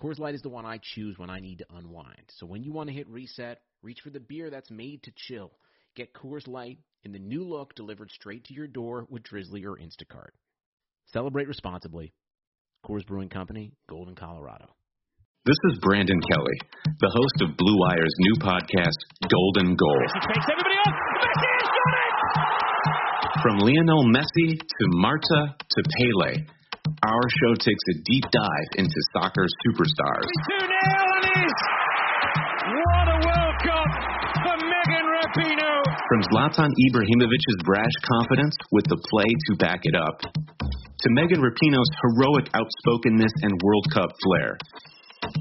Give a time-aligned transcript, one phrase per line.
[0.00, 2.24] Coors Light is the one I choose when I need to unwind.
[2.38, 5.52] So when you want to hit reset, reach for the beer that's made to chill.
[5.94, 9.76] Get Coors Light in the new look delivered straight to your door with Drizzly or
[9.76, 10.30] Instacart.
[11.12, 12.14] Celebrate responsibly.
[12.86, 14.70] Coors Brewing Company, Golden, Colorado.
[15.44, 16.58] This is Brandon Kelly,
[17.00, 18.96] the host of Blue Wire's new podcast,
[19.28, 20.02] Golden Goal.
[23.42, 26.46] From Lionel Messi to Marta to Pele,
[27.10, 30.30] our show takes a deep dive into soccer superstars.
[30.46, 30.70] 2 0
[32.70, 33.90] What a World Cup
[34.46, 35.82] for Megan Rapinoe.
[36.06, 41.90] From Zlatan Ibrahimovic's brash confidence with the play to back it up, to Megan Rapinoe's
[42.06, 44.54] heroic outspokenness and World Cup flair.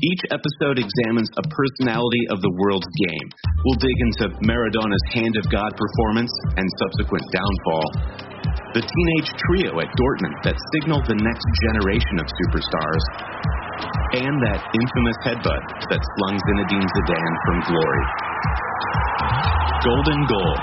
[0.02, 3.28] Each episode examines a personality of the world's game.
[3.64, 8.29] We'll dig into Maradona's Hand of God performance and subsequent downfall,
[8.74, 13.04] the teenage trio at Dortmund that signaled the next generation of superstars,
[14.22, 18.06] and that infamous headbutt that flung Zinedine Zidane from glory.
[19.82, 20.56] Golden Goal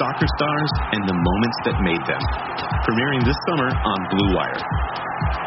[0.00, 2.22] Soccer Stars and the Moments That Made Them.
[2.82, 5.45] Premiering this summer on Blue Wire.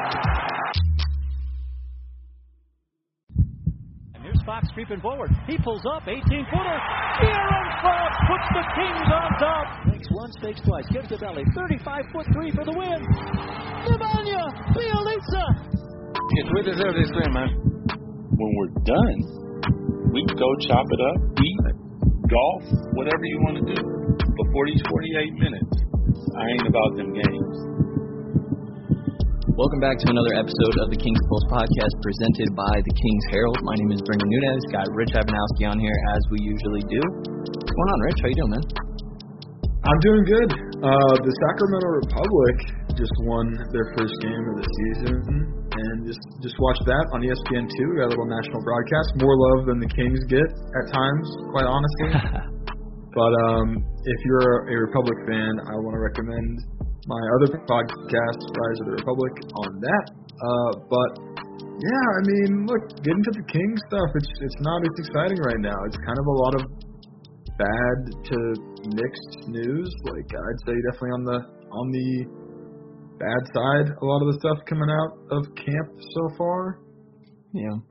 [4.74, 5.32] Creeping forward.
[5.48, 6.80] He pulls up, 18 footer.
[7.24, 9.66] Aaron Fox puts the Kings on top.
[9.90, 11.44] Fakes once, fakes twice, gives to belly.
[11.56, 13.00] 35 foot three for the win.
[13.88, 14.44] Nemanja
[14.76, 15.46] Bjelica.
[16.40, 17.52] It's we deserve this win, man.
[18.38, 19.18] When we're done,
[20.14, 21.60] we go chop it up, eat,
[22.30, 23.80] golf, whatever you want to do.
[24.22, 25.74] But for these 48 minutes,
[26.38, 27.89] I ain't about them games.
[29.60, 33.60] Welcome back to another episode of the King's Pulse podcast presented by the King's Herald.
[33.60, 34.64] My name is Brendan Nunez.
[34.72, 37.04] Got Rich Ivanowski on here as we usually do.
[37.04, 38.20] What's going on, Rich?
[38.24, 38.66] How you doing, man?
[39.84, 40.50] I'm doing good.
[40.80, 42.56] Uh, the Sacramento Republic
[42.96, 47.68] just won their first game of the season, and just just watched that on ESPN
[47.68, 47.88] two.
[47.92, 49.12] We Got a little national broadcast.
[49.20, 52.10] More love than the Kings get at times, quite honestly.
[53.20, 56.64] but um, if you're a Republic fan, I want to recommend
[57.10, 59.34] my other podcast, Rise of the Republic,
[59.66, 60.06] on that.
[60.14, 61.12] Uh, but
[61.82, 65.64] yeah, I mean, look, getting to the King stuff, it's it's not as exciting right
[65.66, 65.78] now.
[65.90, 66.64] It's kind of a lot of
[67.58, 67.98] bad
[68.30, 68.38] to
[68.94, 69.90] mixed news.
[70.06, 71.40] Like I'd say definitely on the
[71.74, 72.10] on the
[73.18, 76.80] bad side, a lot of the stuff coming out of camp so far.
[77.54, 77.82] Yeah.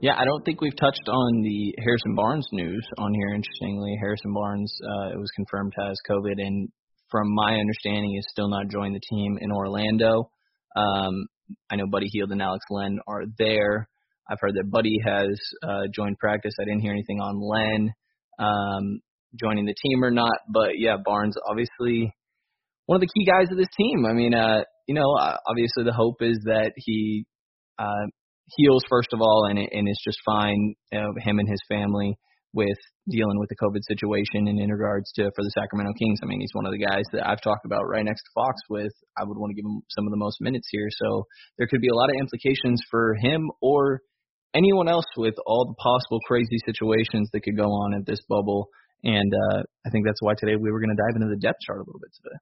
[0.00, 3.34] Yeah, I don't think we've touched on the Harrison Barnes news on here.
[3.36, 6.68] Interestingly, Harrison Barnes, uh, it was confirmed has COVID, and
[7.10, 10.30] from my understanding, is still not joining the team in Orlando.
[10.76, 11.26] Um,
[11.70, 13.88] I know Buddy Hield and Alex Len are there.
[14.30, 15.28] I've heard that Buddy has
[15.62, 16.54] uh, joined practice.
[16.60, 17.92] I didn't hear anything on Len
[18.38, 19.00] um,
[19.38, 22.14] joining the team or not, but yeah, Barnes obviously
[22.86, 24.06] one of the key guys of this team.
[24.06, 27.24] I mean, uh, you know, uh, obviously the hope is that he
[27.78, 28.06] uh,
[28.56, 30.74] heals first of all, and and is just fine.
[30.92, 32.16] You know, him and his family
[32.52, 32.78] with
[33.08, 36.18] dealing with the COVID situation and in regards to for the Sacramento Kings.
[36.22, 38.54] I mean, he's one of the guys that I've talked about right next to Fox
[38.68, 38.92] with.
[39.18, 41.26] I would want to give him some of the most minutes here, so
[41.58, 44.00] there could be a lot of implications for him or
[44.54, 48.68] anyone else with all the possible crazy situations that could go on at this bubble.
[49.02, 51.60] And uh, I think that's why today we were going to dive into the depth
[51.66, 52.38] chart a little bit today.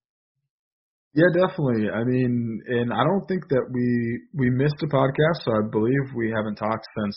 [1.14, 1.88] Yeah, definitely.
[1.90, 6.14] I mean, and I don't think that we we missed a podcast, so I believe
[6.14, 7.16] we haven't talked since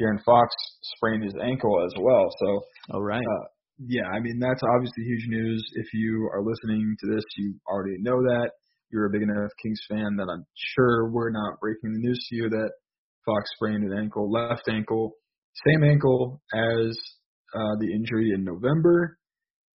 [0.00, 2.28] De'Aaron Fox sprained his ankle as well.
[2.38, 2.60] So,
[2.94, 3.20] all right.
[3.20, 3.46] Uh,
[3.86, 5.64] yeah, I mean that's obviously huge news.
[5.74, 8.50] If you are listening to this, you already know that.
[8.90, 10.44] You're a big enough Kings fan that I'm
[10.74, 12.70] sure we're not breaking the news to you that
[13.26, 15.12] Fox sprained an ankle, left ankle,
[15.66, 16.98] same ankle as
[17.54, 19.18] uh, the injury in November.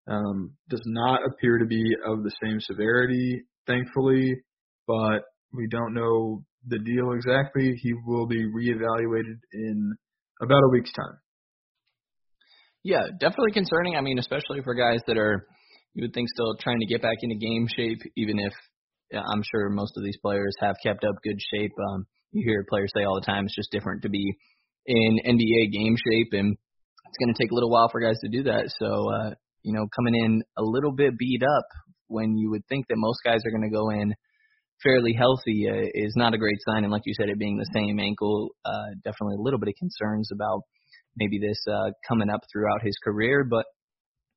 [0.08, 4.34] Um, does not appear to be of the same severity, thankfully,
[4.88, 5.20] but
[5.54, 7.74] we don't know the deal exactly.
[7.82, 9.96] He will be reevaluated in
[10.42, 11.20] about a week's time.
[12.84, 13.96] Yeah, definitely concerning.
[13.96, 15.48] I mean, especially for guys that are,
[15.94, 18.54] you would think, still trying to get back into game shape, even if
[19.14, 21.72] I'm sure most of these players have kept up good shape.
[21.92, 24.36] Um, you hear players say all the time it's just different to be
[24.86, 26.58] in NBA game shape, and
[27.06, 28.72] it's going to take a little while for guys to do that.
[28.80, 29.34] So, uh,
[29.64, 31.66] you know, coming in a little bit beat up
[32.08, 34.14] when you would think that most guys are going to go in
[34.84, 36.84] fairly healthy uh, is not a great sign.
[36.84, 39.76] And like you said, it being the same ankle, uh, definitely a little bit of
[39.80, 40.62] concerns about
[41.18, 43.66] maybe this uh, coming up throughout his career, but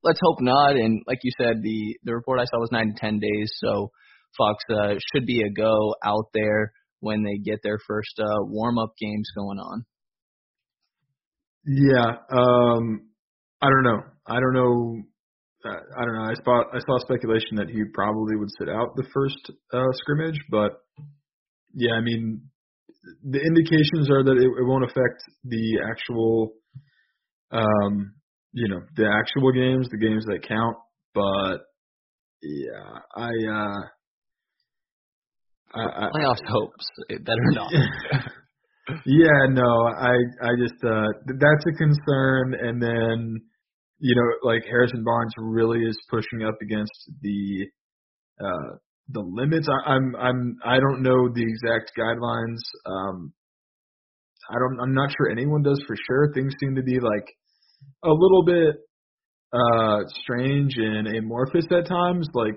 [0.02, 0.76] let's hope not.
[0.76, 3.90] And like you said, the the report I saw was nine to ten days, so
[4.36, 8.78] Fox uh, should be a go out there when they get their first uh, warm
[8.78, 9.84] up games going on.
[11.66, 13.08] Yeah, um,
[13.60, 14.02] I don't know.
[14.26, 15.02] I don't know.
[15.64, 16.24] Uh, I don't know.
[16.24, 20.38] I saw I saw speculation that he probably would sit out the first uh, scrimmage,
[20.50, 20.72] but
[21.74, 22.42] yeah, I mean,
[23.22, 26.52] the indications are that it, it won't affect the actual,
[27.50, 28.14] um,
[28.52, 30.76] you know, the actual games, the games that count.
[31.14, 31.66] But
[32.42, 33.82] yeah, I, uh,
[35.74, 37.72] I, I playoffs hopes better not.
[39.06, 42.54] yeah, no, I, I just, uh, that's a concern.
[42.60, 43.40] And then,
[43.98, 47.66] you know, like Harrison Barnes really is pushing up against the,
[48.40, 48.76] uh,
[49.10, 49.68] the limits.
[49.68, 52.60] I, I'm I'm I don't know the exact guidelines.
[52.86, 53.32] Um,
[54.50, 54.80] I don't.
[54.80, 56.32] I'm not sure anyone does for sure.
[56.32, 57.26] Things seem to be like
[58.02, 58.76] a little bit
[59.52, 62.28] uh strange and amorphous at times.
[62.34, 62.54] Like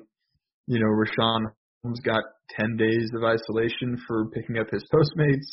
[0.67, 1.45] you know, Richaun
[1.83, 2.23] Holmes got
[2.59, 5.47] 10 days of isolation for picking up his Postmates,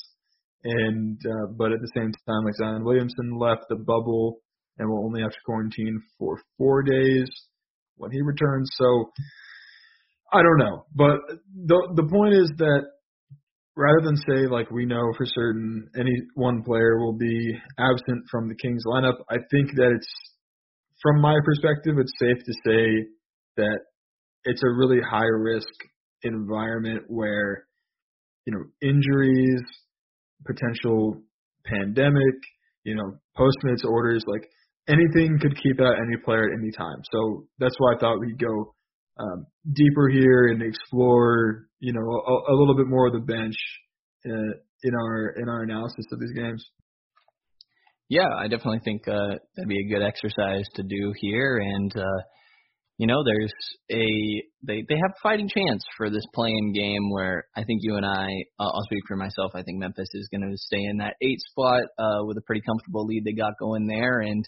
[0.65, 4.41] and uh, but at the same time, like Zion Williamson left the bubble
[4.79, 7.29] and will only have to quarantine for four days
[7.97, 8.71] when he returns.
[8.75, 9.11] So
[10.33, 11.19] I don't know, but
[11.67, 12.83] the the point is that
[13.77, 18.49] rather than say like we know for certain any one player will be absent from
[18.49, 20.09] the Kings lineup, I think that it's
[21.03, 23.09] from my perspective, it's safe to say
[23.57, 23.79] that
[24.45, 25.69] it's a really high risk
[26.23, 27.67] environment where
[28.47, 29.63] you know injuries,
[30.45, 31.23] potential
[31.65, 32.35] pandemic,
[32.85, 34.49] you know Postmates orders, like
[34.89, 36.99] anything could keep out any player at any time.
[37.13, 38.75] So that's why I thought we'd go
[39.19, 43.57] um, deeper here and explore, you know, a, a little bit more of the bench
[44.27, 46.65] uh, in our in our analysis of these games.
[48.09, 52.23] Yeah, I definitely think uh, that'd be a good exercise to do here, and uh,
[52.99, 53.53] you know, there's
[53.91, 54.07] a
[54.63, 58.07] they they have a fighting chance for this play-in game where I think you and
[58.07, 58.27] I,
[58.61, 59.53] uh, I'll speak for myself.
[59.55, 62.63] I think Memphis is going to stay in that eight spot uh, with a pretty
[62.65, 64.45] comfortable lead they got going there, and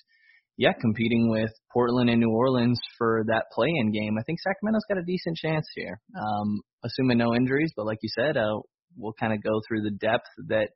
[0.57, 4.17] yeah, competing with Portland and New Orleans for that play-in game.
[4.19, 7.73] I think Sacramento's got a decent chance here, um, assuming no injuries.
[7.77, 8.61] But like you said, uh,
[8.97, 10.69] we'll kind of go through the depth that.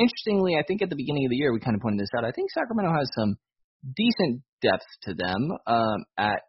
[0.00, 2.24] Interestingly, I think at the beginning of the year we kind of pointed this out.
[2.24, 3.34] I think Sacramento has some
[3.96, 6.42] decent depth to them um, at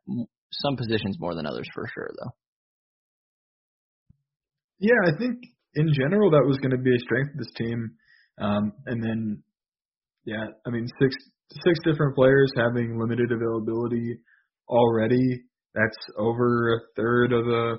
[0.51, 2.31] some positions more than others for sure, though.
[4.80, 5.38] Yeah, I think
[5.74, 7.92] in general that was going to be a strength of this team.
[8.39, 9.44] Um, and then,
[10.25, 11.15] yeah, I mean, six
[11.51, 14.18] six different players having limited availability
[14.68, 15.44] already.
[15.74, 17.78] That's over a third of the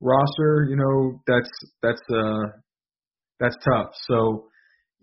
[0.00, 0.66] roster.
[0.68, 1.50] You know, that's
[1.82, 2.58] that's uh
[3.38, 3.90] that's tough.
[4.08, 4.46] So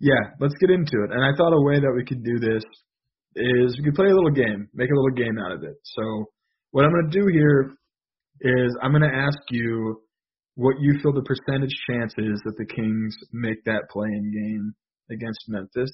[0.00, 1.10] yeah, let's get into it.
[1.12, 2.62] And I thought a way that we could do this
[3.34, 5.76] is we could play a little game, make a little game out of it.
[5.82, 6.26] So
[6.70, 7.72] what I'm to do here
[8.40, 10.02] is I'm to ask you
[10.54, 14.74] what you feel the percentage chance is that the Kings make that play-in game
[15.10, 15.90] against Memphis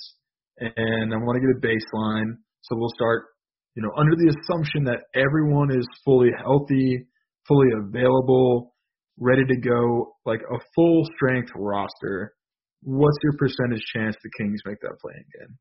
[0.58, 2.36] and I want to get a baseline.
[2.62, 3.26] So we'll start,
[3.74, 7.06] you know, under the assumption that everyone is fully healthy,
[7.46, 8.74] fully available,
[9.18, 12.34] ready to go, like a full strength roster.
[12.82, 15.58] What's your percentage chance the Kings make that play-in game?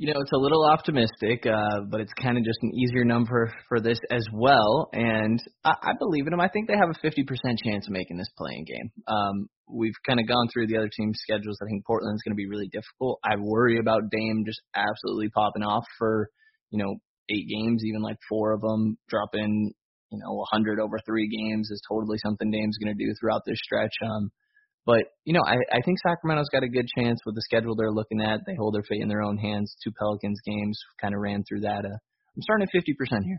[0.00, 3.52] You know, it's a little optimistic, uh, but it's kind of just an easier number
[3.68, 4.88] for this as well.
[4.92, 6.40] And I, I believe in them.
[6.40, 7.26] I think they have a 50%
[7.64, 8.92] chance of making this play-in game.
[9.08, 11.58] Um, we've kind of gone through the other team's schedules.
[11.60, 13.18] I think Portland's going to be really difficult.
[13.24, 16.30] I worry about Dame just absolutely popping off for,
[16.70, 16.94] you know,
[17.28, 19.72] eight games, even like four of them dropping,
[20.12, 23.58] you know, 100 over three games is totally something Dame's going to do throughout this
[23.64, 23.94] stretch.
[24.06, 24.30] Um,
[24.88, 27.92] but you know, I, I think Sacramento's got a good chance with the schedule they're
[27.92, 28.40] looking at.
[28.46, 29.76] They hold their fate in their own hands.
[29.84, 31.84] Two Pelicans games kind of ran through that.
[31.84, 33.36] Uh, I'm starting at 50% here.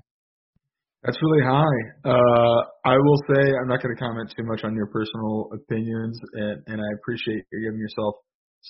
[1.01, 1.81] That's really high.
[2.05, 6.19] Uh, I will say I'm not going to comment too much on your personal opinions,
[6.33, 8.13] and, and I appreciate you giving yourself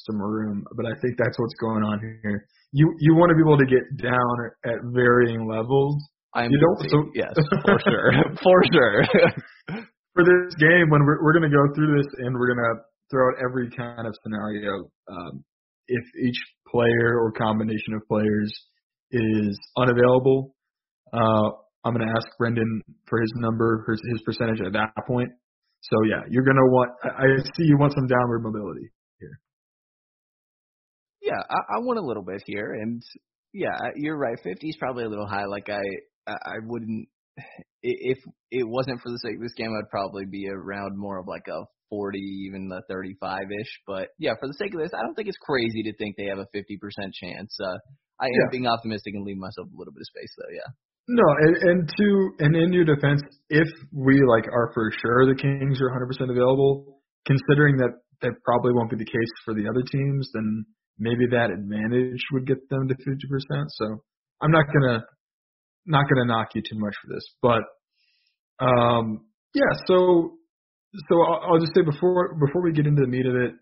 [0.08, 0.64] some room.
[0.78, 2.48] But I think that's what's going on here.
[2.72, 5.98] You you want to be able to get down at varying levels.
[6.34, 6.90] I'm you don't.
[6.90, 7.34] So, yes,
[7.66, 8.12] for sure,
[8.44, 9.84] for sure.
[10.20, 13.36] for this game when we're we're gonna go through this and we're gonna throw out
[13.44, 14.92] every kind of scenario.
[15.08, 15.44] Um,
[15.88, 18.54] if each player or combination of players
[19.12, 20.56] is unavailable,
[21.14, 21.50] uh,
[21.86, 25.30] I'm gonna ask Brendan for his number, his, his percentage at that point.
[25.82, 26.92] So yeah, you're gonna want.
[27.04, 29.40] I, I see you want some downward mobility here.
[31.22, 33.02] Yeah, I, I want a little bit here, and
[33.54, 34.38] yeah, you're right.
[34.44, 35.46] 50 is probably a little high.
[35.46, 35.82] Like I,
[36.28, 37.08] I wouldn't
[37.84, 38.18] if
[38.52, 41.48] it wasn't for the sake of this game, I'd probably be around more of like
[41.48, 43.72] a 40, even the 35 ish.
[43.88, 46.30] But yeah, for the sake of this, I don't think it's crazy to think they
[46.30, 46.78] have a 50%
[47.14, 47.58] chance.
[47.60, 47.78] Uh,
[48.20, 48.52] I am Yeah.
[48.52, 50.54] being optimistic and leaving myself a little bit of space though.
[50.54, 50.70] Yeah.
[51.10, 52.08] No, and, and to
[52.46, 57.02] and in your defense, if we like are for sure the Kings are 100% available,
[57.26, 60.66] considering that that probably won't be the case for the other teams, then
[61.00, 63.66] maybe that advantage would get them to 50%.
[63.70, 64.04] So
[64.42, 65.02] I'm not gonna
[65.86, 67.64] not gonna knock you too much for this, but
[68.66, 69.72] um, yeah.
[69.88, 70.38] So
[71.10, 73.54] so I'll, I'll just say before before we get into the meat of it,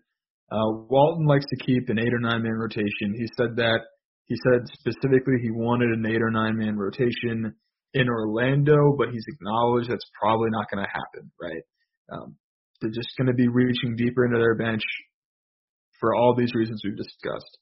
[0.50, 3.14] uh, Walton likes to keep an eight or nine man rotation.
[3.16, 3.80] He said that
[4.26, 7.54] he said specifically he wanted an eight or nine man rotation
[7.94, 11.62] in Orlando, but he's acknowledged that's probably not going to happen, right?
[12.12, 12.36] Um,
[12.80, 14.82] they're just going to be reaching deeper into their bench
[15.98, 17.58] for all these reasons we've discussed.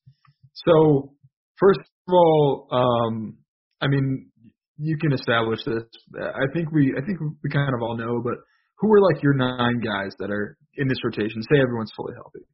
[0.67, 1.15] So,
[1.59, 3.39] first of all, um,
[3.81, 4.31] I mean,
[4.79, 5.83] you can establish this.
[6.19, 8.35] I think we, I think we kind of all know, but
[8.79, 11.43] who are like your nine guys that are in this rotation?
[11.43, 12.47] Say everyone's fully healthy.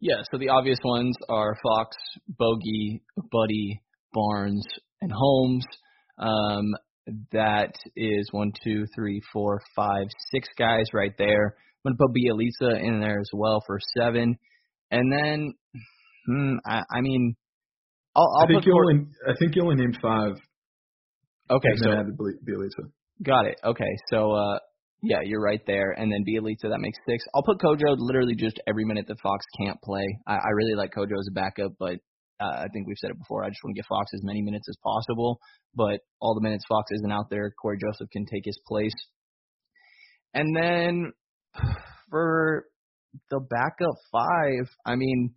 [0.00, 1.96] Yeah, so the obvious ones are Fox,
[2.26, 3.82] Bogey, Buddy,
[4.14, 4.66] Barnes,
[5.02, 5.64] and Holmes.
[6.18, 6.74] Um,
[7.32, 11.54] that is one, two, three, four, five, six guys right there.
[11.84, 14.38] I'm gonna put Bjelica in there as well for seven,
[14.90, 15.54] and then,
[16.26, 17.36] hmm, I, I mean,
[18.16, 20.34] I'll, I'll I think you only, I think you only named five.
[21.50, 22.90] okay, and so then added Bel- Bjelica.
[23.22, 23.56] Got it.
[23.64, 23.92] Okay.
[24.08, 24.58] So uh
[25.02, 25.92] yeah, you're right there.
[25.92, 27.24] And then Bjelica, that makes six.
[27.34, 30.04] I'll put Kojo literally just every minute that Fox can't play.
[30.26, 31.94] I, I really like Kojo as a backup, but
[32.38, 33.44] uh, I think we've said it before.
[33.44, 35.38] I just want to give Fox as many minutes as possible.
[35.74, 38.94] But all the minutes Fox isn't out there, Corey Joseph can take his place.
[40.34, 41.12] And then
[42.10, 42.64] for
[43.30, 45.34] the backup five, I mean,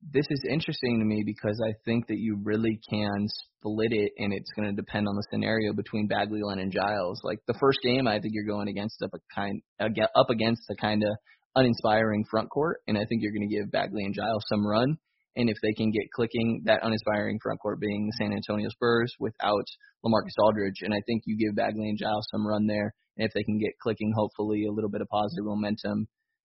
[0.00, 4.32] this is interesting to me because I think that you really can split it, and
[4.32, 7.20] it's going to depend on the scenario between Bagley, Len, and Giles.
[7.24, 10.76] Like the first game, I think you're going against up a kind up against a
[10.76, 11.10] kind of
[11.56, 14.96] uninspiring front court, and I think you're going to give Bagley and Giles some run.
[15.36, 19.14] And if they can get clicking, that uninspiring front court being the San Antonio Spurs
[19.20, 19.66] without
[20.04, 22.94] Lamarcus Aldridge, and I think you give Bagley and Giles some run there.
[23.16, 26.06] And if they can get clicking, hopefully a little bit of positive momentum,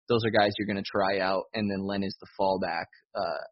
[0.09, 3.45] those are guys you're going to try out, and then Len is the fallback uh,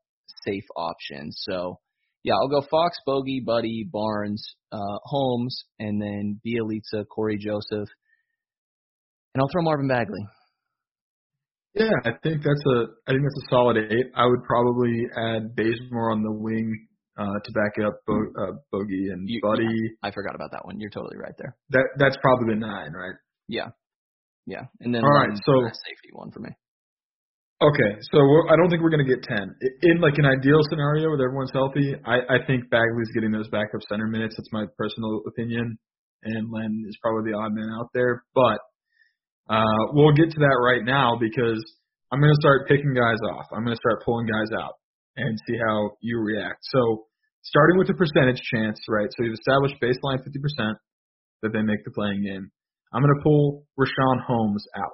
[0.45, 1.31] safe option.
[1.33, 1.79] So,
[2.25, 7.89] yeah, I'll go Fox, Bogey, Buddy, Barnes, uh, Holmes, and then Bjelica, Corey Joseph,
[9.35, 10.27] and I'll throw Marvin Bagley.
[11.75, 14.07] Yeah, I think that's a I think that's a solid eight.
[14.17, 16.73] I would probably add Bazemore on the wing
[17.19, 19.69] uh, to back up Bo- uh, Bogey and You- Buddy.
[20.03, 20.81] I forgot about that one.
[20.81, 21.55] You're totally right there.
[21.71, 23.15] That that's probably the nine, right?
[23.47, 23.69] Yeah,
[24.47, 26.51] yeah, and then All right, so- safety one for me.
[27.57, 28.21] Okay, so
[28.53, 29.49] I don't think we're going to get ten.
[29.83, 33.81] In like an ideal scenario where everyone's healthy, I, I think Bagley's getting those backup
[33.89, 34.37] center minutes.
[34.37, 35.79] That's my personal opinion,
[36.23, 38.25] and Len is probably the odd man out there.
[38.35, 38.61] But
[39.49, 41.65] uh, we'll get to that right now because
[42.13, 43.47] I'm going to start picking guys off.
[43.53, 44.75] I'm going to start pulling guys out
[45.17, 46.61] and see how you react.
[46.61, 47.07] So
[47.43, 49.09] starting with the percentage chance, right?
[49.17, 50.75] So you've established baseline 50%
[51.43, 52.51] that they make the play-in game.
[52.97, 54.93] I'm going to pull Richaun Holmes out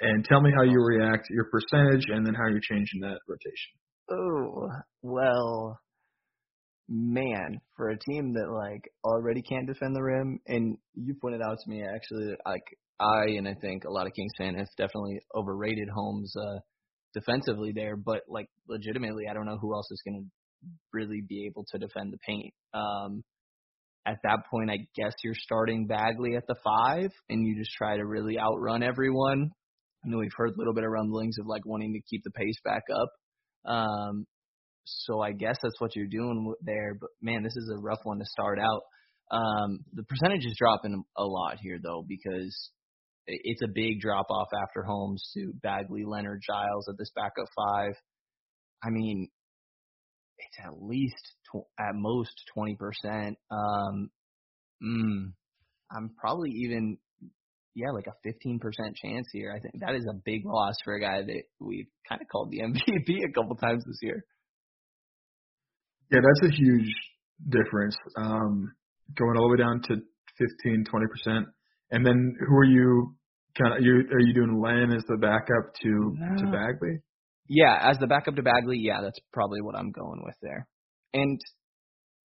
[0.00, 3.74] and tell me how you react, your percentage, and then how you're changing that rotation.
[4.08, 4.68] Oh,
[5.02, 5.80] well,
[6.88, 11.56] man, for a team that like already can't defend the rim, and you pointed out
[11.64, 12.62] to me actually, like
[13.00, 16.60] I and I think a lot of Kings fans definitely overrated Holmes uh,
[17.12, 21.46] defensively there, but like legitimately, I don't know who else is going to really be
[21.46, 22.54] able to defend the paint.
[22.72, 23.24] Um,
[24.06, 27.96] at that point, I guess you're starting Bagley at the five, and you just try
[27.96, 29.50] to really outrun everyone.
[30.04, 32.30] I know we've heard a little bit of rumblings of like wanting to keep the
[32.30, 33.08] pace back up.
[33.70, 34.26] Um,
[34.84, 36.96] so I guess that's what you're doing there.
[37.00, 38.82] But man, this is a rough one to start out.
[39.30, 42.70] Um, the percentage is dropping a lot here though because
[43.26, 47.94] it's a big drop off after Holmes to Bagley, Leonard, Giles at this backup five.
[48.84, 49.28] I mean,
[50.38, 53.36] it's at least tw- at most twenty percent.
[53.50, 54.10] Um,
[54.82, 55.32] mm,
[55.90, 56.98] I'm probably even
[57.76, 58.58] yeah, like a 15%
[58.96, 59.52] chance here.
[59.54, 62.50] I think that is a big loss for a guy that we've kind of called
[62.50, 64.24] the MVP a couple times this year.
[66.10, 66.90] Yeah, that's a huge
[67.50, 67.94] difference.
[68.16, 68.72] Um,
[69.14, 69.96] going all the way down to
[70.38, 70.84] 15,
[71.26, 71.44] 20%.
[71.90, 73.14] And then who are you
[73.60, 77.00] kind of, you, are you doing Len as the backup to, to Bagley?
[77.48, 80.66] Yeah, as the backup to Bagley, yeah, that's probably what I'm going with there.
[81.14, 81.40] And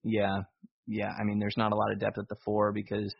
[0.03, 0.41] yeah,
[0.87, 3.13] yeah, I mean, there's not a lot of depth at the four because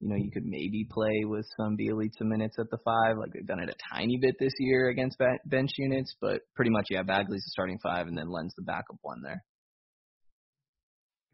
[0.00, 3.46] you know you could maybe play with some Bjelica minutes at the five, like they've
[3.46, 7.42] done it a tiny bit this year against bench units, but pretty much yeah, Bagley's
[7.44, 9.42] the starting five, and then Len's the backup one there.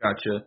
[0.02, 0.44] Gotcha.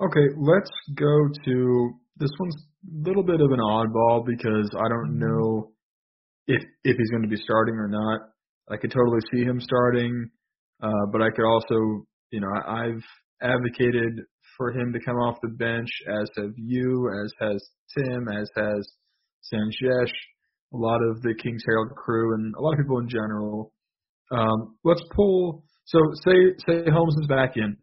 [0.00, 5.18] Okay, let's go to this one's a little bit of an oddball because I don't
[5.18, 5.20] mm-hmm.
[5.20, 5.72] know
[6.46, 8.20] if if he's going to be starting or not.
[8.70, 10.30] I could totally see him starting,
[10.82, 13.04] uh, but I could also You know, I, I've
[13.40, 14.20] advocated
[14.56, 17.62] for him to come off the bench, as have you, as has
[17.96, 18.88] Tim, as has
[19.48, 20.12] Sanjesh,
[20.74, 23.72] a lot of the Kings Herald crew, and a lot of people in general.
[24.32, 25.64] Um, let's pull.
[25.84, 27.76] So say say Holmes is back in.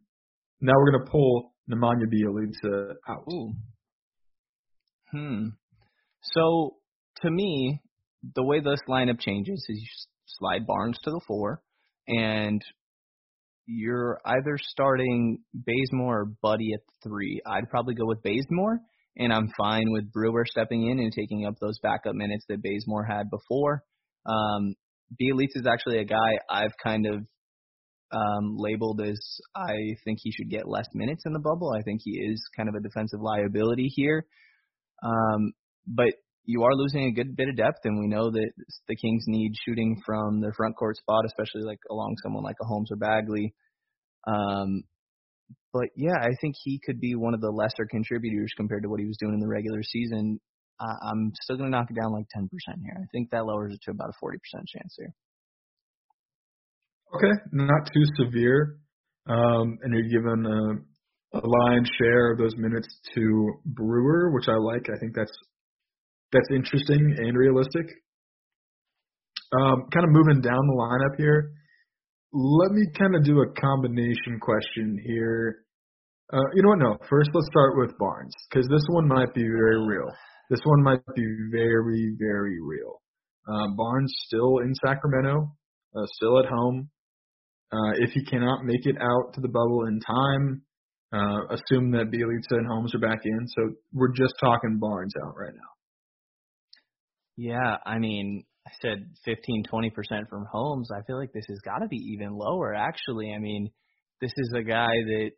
[0.59, 3.23] Now we're gonna pull Nemanja Bjelica out.
[3.31, 3.53] Ooh.
[5.11, 5.47] Hmm.
[6.33, 6.75] So
[7.21, 7.79] to me,
[8.35, 11.61] the way this lineup changes is slide Barnes to the four,
[12.07, 12.61] and
[13.65, 17.41] you're either starting Bazemore or Buddy at three.
[17.45, 18.79] I'd probably go with Bazemore,
[19.17, 23.05] and I'm fine with Brewer stepping in and taking up those backup minutes that Bazemore
[23.05, 23.83] had before.
[24.25, 24.75] Um,
[25.21, 27.25] Bjelica is actually a guy I've kind of
[28.11, 29.19] um, labeled as
[29.55, 29.73] I
[30.03, 31.73] think he should get less minutes in the bubble.
[31.77, 34.25] I think he is kind of a defensive liability here.
[35.03, 35.53] Um,
[35.87, 36.13] but
[36.45, 38.51] you are losing a good bit of depth, and we know that
[38.87, 42.65] the Kings need shooting from their front court spot, especially like along someone like a
[42.65, 43.53] Holmes or Bagley.
[44.27, 44.83] Um,
[45.71, 48.99] but yeah, I think he could be one of the lesser contributors compared to what
[48.99, 50.39] he was doing in the regular season.
[50.79, 52.47] I'm still going to knock it down like 10%
[52.83, 52.97] here.
[52.97, 54.35] I think that lowers it to about a 40%
[54.67, 55.13] chance here.
[57.15, 58.79] Okay, not too severe.
[59.27, 64.55] Um, and you're given a, a lion's share of those minutes to Brewer, which I
[64.55, 64.89] like.
[64.93, 65.31] I think that's
[66.33, 67.85] that's interesting and realistic.
[69.53, 71.51] Um, kind of moving down the lineup here.
[72.33, 75.65] Let me kind of do a combination question here.
[76.33, 76.79] Uh, you know what?
[76.79, 80.09] No, first let's start with Barnes because this one might be very real.
[80.49, 83.01] This one might be very, very real.
[83.47, 85.51] Uh, Barnes still in Sacramento,
[85.95, 86.89] uh, still at home.
[87.71, 90.61] Uh, if he cannot make it out to the bubble in time,
[91.13, 93.47] uh, assume that Bjelica and Holmes are back in.
[93.47, 95.69] So we're just talking Barnes out right now.
[97.35, 99.91] Yeah, I mean, I said 15, 20%
[100.29, 100.89] from Holmes.
[100.95, 103.33] I feel like this has got to be even lower, actually.
[103.33, 103.71] I mean,
[104.21, 105.31] this is a guy that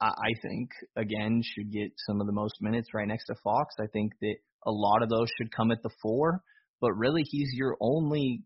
[0.00, 3.74] I think, again, should get some of the most minutes right next to Fox.
[3.80, 4.36] I think that
[4.66, 6.42] a lot of those should come at the four,
[6.80, 8.44] but really he's your only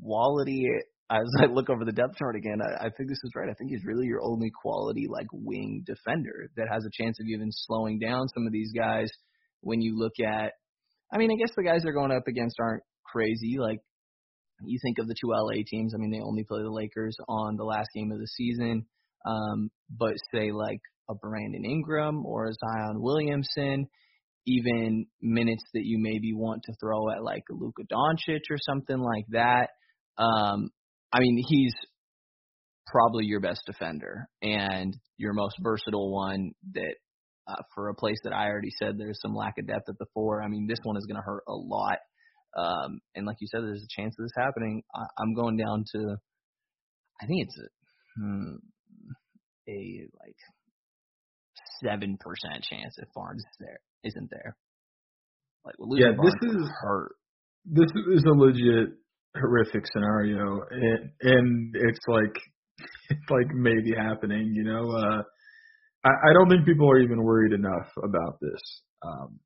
[0.00, 0.66] quality.
[1.10, 3.48] As I look over the depth chart again, I, I think this is right.
[3.48, 7.26] I think he's really your only quality, like wing defender that has a chance of
[7.28, 9.10] even slowing down some of these guys
[9.60, 10.54] when you look at
[11.12, 13.56] I mean, I guess the guys they're going up against aren't crazy.
[13.58, 13.78] Like
[14.62, 15.94] you think of the two LA teams.
[15.94, 18.86] I mean, they only play the Lakers on the last game of the season.
[19.26, 23.86] Um, but say like a Brandon Ingram or a Zion Williamson,
[24.46, 28.98] even minutes that you maybe want to throw at like a Luka Doncic or something
[28.98, 29.70] like that.
[30.18, 30.70] Um,
[31.12, 31.74] I mean, he's
[32.86, 36.96] probably your best defender and your most versatile one that
[37.46, 40.06] uh, for a place that I already said there's some lack of depth at the
[40.14, 40.42] four.
[40.42, 41.98] I mean, this one is going to hurt a lot.
[42.56, 44.82] Um, and like you said, there's a chance of this happening.
[44.94, 46.16] I, I'm going down to,
[47.20, 48.54] I think it's a, hmm,
[49.68, 50.36] a like
[51.82, 54.56] seven percent chance if Barnes is there isn't there.
[55.64, 57.12] Like well, yeah, Barnes this is hurt.
[57.64, 58.90] This is a legit
[59.34, 62.36] horrific scenario, and and it's like
[63.10, 64.52] it's like maybe happening.
[64.54, 65.22] You know, uh,
[66.04, 68.60] I, I don't think people are even worried enough about this.
[69.02, 69.40] Um,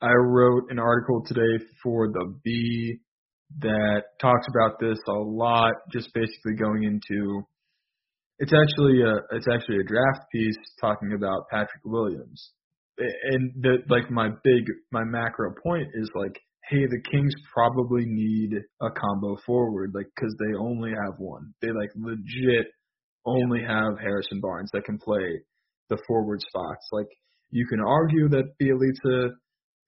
[0.00, 3.00] I wrote an article today for the Bee
[3.60, 7.42] that talks about this a lot, just basically going into
[8.38, 12.52] it's actually a it's actually a draft piece talking about Patrick Williams.
[12.98, 18.50] And the like my big my macro point is like hey the Kings probably need
[18.82, 21.52] a combo forward like cuz they only have one.
[21.62, 22.66] They like legit
[23.24, 25.42] only have Harrison Barnes that can play
[25.88, 26.88] the forward spots.
[26.92, 27.08] Like
[27.50, 29.30] you can argue that Bjelica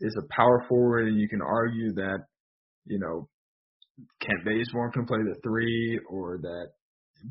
[0.00, 2.24] is a power forward, and you can argue that
[2.86, 3.28] you know
[4.20, 6.68] Kent Bazemore can play the three, or that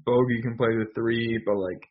[0.05, 1.82] Bogey can play the three, but like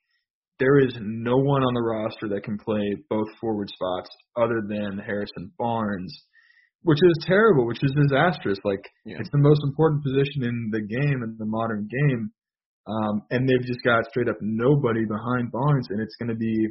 [0.59, 4.99] there is no one on the roster that can play both forward spots other than
[4.99, 6.13] Harrison Barnes,
[6.83, 8.59] which is terrible, which is disastrous.
[8.65, 9.17] Like yeah.
[9.21, 12.31] it's the most important position in the game in the modern game.
[12.89, 16.69] Um, and they've just got straight up nobody behind Barnes, and it's going to be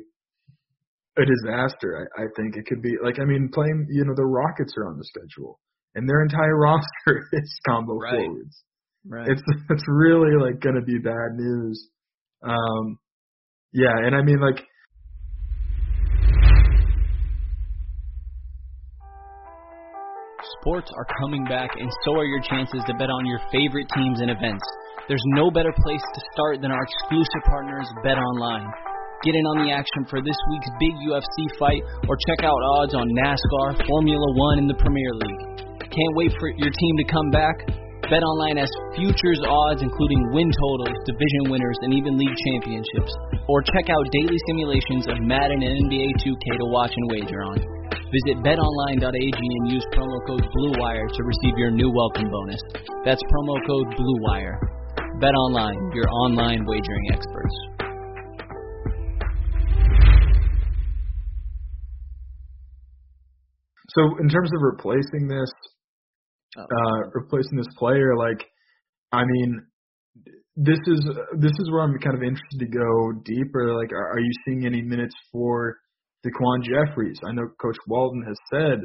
[1.17, 2.09] a disaster.
[2.17, 4.87] I, I think it could be like I mean, playing you know the Rockets are
[4.89, 5.59] on the schedule,
[5.93, 8.25] and their entire roster is combo right.
[8.25, 8.63] forwards.
[9.07, 9.27] Right.
[9.29, 11.89] It's it's really like going to be bad news.
[12.43, 12.97] Um,
[13.73, 14.63] yeah, and I mean like.
[20.61, 24.19] Sports are coming back, and so are your chances to bet on your favorite teams
[24.21, 24.63] and events.
[25.07, 28.67] There's no better place to start than our exclusive partners, Bet Online.
[29.23, 31.79] Get in on the action for this week's big UFC fight
[32.11, 35.79] or check out odds on NASCAR, Formula One, and the Premier League.
[35.79, 37.55] Can't wait for your team to come back?
[38.11, 38.67] BetOnline has
[38.99, 43.15] futures odds, including win totals, division winners, and even league championships.
[43.47, 47.55] Or check out daily simulations of Madden and NBA 2K to watch and wager on.
[48.11, 52.59] Visit betonline.ag and use promo code BLUEWIRE to receive your new welcome bonus.
[53.07, 54.76] That's promo code BLUEWIRE.
[55.19, 57.55] BetOnline, your online wagering experts.
[63.89, 65.49] So in terms of replacing this,
[66.57, 66.61] Oh.
[66.63, 68.43] uh, replacing this player, like,
[69.11, 69.65] I mean,
[70.55, 70.99] this is
[71.37, 73.75] this is where I'm kind of interested to go deeper.
[73.75, 75.77] Like, are, are you seeing any minutes for
[76.25, 77.19] Daquan Jeffries?
[77.27, 78.79] I know Coach Walton has said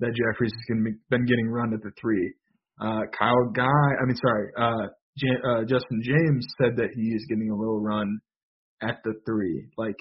[0.00, 2.34] that Jeffries has been been getting run at the three.
[2.80, 4.86] Uh, Kyle Guy, I mean, sorry, uh,
[5.20, 8.20] Uh, Justin James said that he is getting a little run
[8.82, 9.68] at the three.
[9.76, 9.96] Like,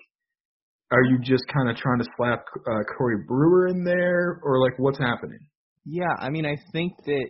[0.91, 4.77] are you just kind of trying to slap uh, Corey Brewer in there, or like
[4.77, 5.39] what's happening?
[5.85, 7.29] Yeah, I mean, I think that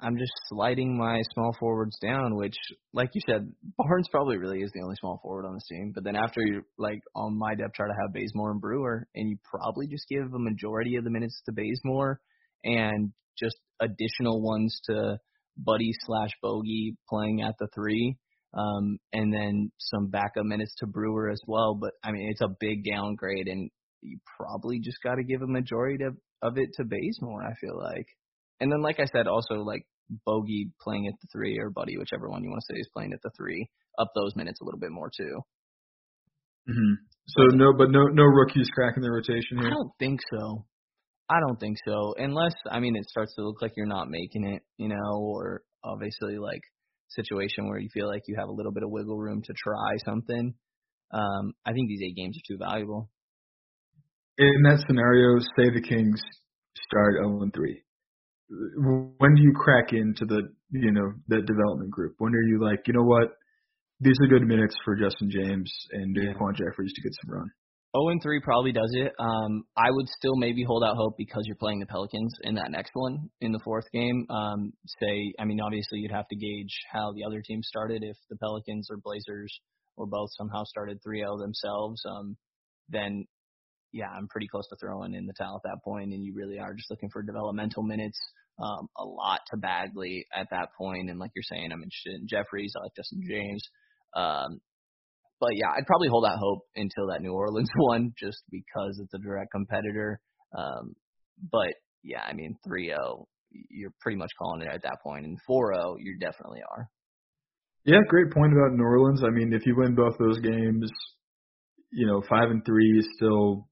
[0.00, 2.56] I'm just sliding my small forwards down, which,
[2.92, 5.92] like you said, Barnes probably really is the only small forward on this team.
[5.94, 9.28] But then after you, like, on my depth chart, I have Bazemore and Brewer, and
[9.28, 12.20] you probably just give a majority of the minutes to Bazemore
[12.62, 15.18] and just additional ones to
[15.58, 18.16] Buddy slash Bogey playing at the three,
[18.54, 21.74] um, and then some backup minutes to Brewer as well.
[21.74, 23.70] But I mean, it's a big downgrade, and
[24.02, 27.42] you probably just got to give a majority of, of it to Bazemore.
[27.42, 28.06] I feel like.
[28.60, 29.86] And then, like I said, also like
[30.24, 33.12] Bogey playing at the three or Buddy, whichever one you want to say is playing
[33.12, 33.68] at the three,
[33.98, 35.40] up those minutes a little bit more too.
[36.68, 36.94] Mm-hmm.
[37.28, 40.64] So no, but no, no rookies cracking the rotation I don't think so.
[41.30, 42.14] I don't think so.
[42.16, 45.62] Unless I mean, it starts to look like you're not making it, you know, or
[45.84, 46.62] obviously like
[47.08, 49.96] situation where you feel like you have a little bit of wiggle room to try
[50.04, 50.54] something.
[51.12, 53.10] Um, I think these eight games are too valuable.
[54.38, 56.22] In that scenario, say the Kings
[56.86, 57.82] start 0 and 3.
[59.18, 62.14] When do you crack into the you know that development group?
[62.18, 63.32] When are you like, you know what,
[64.00, 66.32] these are good minutes for Justin James and Yeah.
[66.32, 67.50] Daquan Jeffries to get some run.
[67.96, 69.12] 0 and 3 probably does it.
[69.18, 72.70] Um, I would still maybe hold out hope because you're playing the Pelicans in that
[72.70, 74.26] next one in the fourth game.
[74.28, 78.02] Um, say, I mean, obviously you'd have to gauge how the other team started.
[78.02, 79.52] If the Pelicans or Blazers
[79.96, 82.36] or both somehow started 3-0 themselves, um,
[82.88, 83.26] then
[83.92, 86.58] yeah, I'm pretty close to throwing in the towel at that point, and you really
[86.58, 88.18] are just looking for developmental minutes.
[88.58, 92.28] Um, a lot to Bagley at that point, and like you're saying, I'm interested in
[92.28, 92.74] Jeffries.
[92.76, 93.62] I like Justin James.
[94.14, 94.60] Um,
[95.40, 99.14] but yeah, I'd probably hold out hope until that New Orleans one, just because it's
[99.14, 100.20] a direct competitor.
[100.56, 100.94] Um,
[101.50, 103.24] but yeah, I mean, 3-0,
[103.70, 106.88] you're pretty much calling it at that point, and 4-0, you definitely are.
[107.84, 109.22] Yeah, great point about New Orleans.
[109.24, 110.90] I mean, if you win both those games,
[111.90, 113.68] you know, five and three is still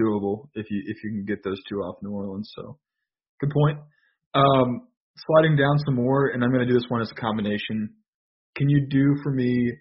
[0.00, 2.48] doable if you if you can get those two off New Orleans.
[2.54, 2.78] So,
[3.40, 3.78] good point.
[4.34, 7.90] Um, sliding down some more, and I'm going to do this one as a combination.
[8.56, 9.72] Can you do for me,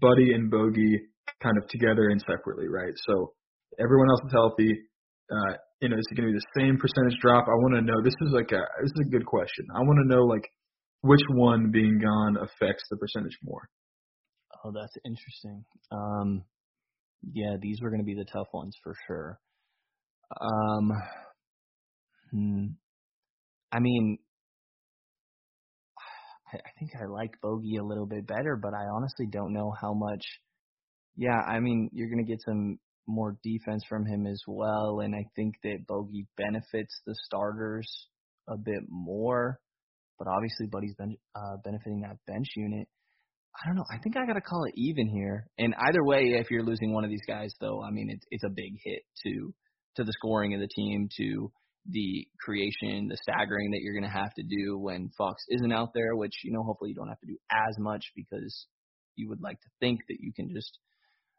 [0.00, 1.00] Buddy and Bogey,
[1.42, 2.92] kind of together and separately, right?
[3.08, 3.32] So
[3.78, 4.72] everyone else is healthy.
[5.30, 7.46] Uh, you know, is it going to be the same percentage drop?
[7.46, 8.02] I want to know.
[8.02, 9.66] This is like a this is a good question.
[9.74, 10.44] I want to know like
[11.02, 13.68] which one being gone affects the percentage more.
[14.64, 15.64] Oh, that's interesting.
[15.92, 16.44] Um,
[17.32, 19.38] yeah, these were going to be the tough ones for sure.
[20.40, 20.90] Um,
[22.32, 22.66] hmm.
[23.72, 24.18] I mean,
[26.52, 29.72] I, I think I like Bogey a little bit better, but I honestly don't know
[29.80, 30.24] how much.
[31.16, 35.14] Yeah, I mean, you're going to get some more defense from him as well, and
[35.14, 37.90] I think that Bogey benefits the starters
[38.48, 39.58] a bit more.
[40.18, 42.88] But obviously, Buddy's ben, uh, benefiting that bench unit.
[43.60, 43.84] I don't know.
[43.90, 45.46] I think I got to call it even here.
[45.58, 48.44] And either way, if you're losing one of these guys, though, I mean, it's it's
[48.44, 49.54] a big hit to
[49.96, 51.50] to the scoring of the team, to
[51.90, 55.90] the creation, the staggering that you're going to have to do when Fox isn't out
[55.94, 56.14] there.
[56.16, 58.66] Which you know, hopefully, you don't have to do as much because
[59.16, 60.78] you would like to think that you can just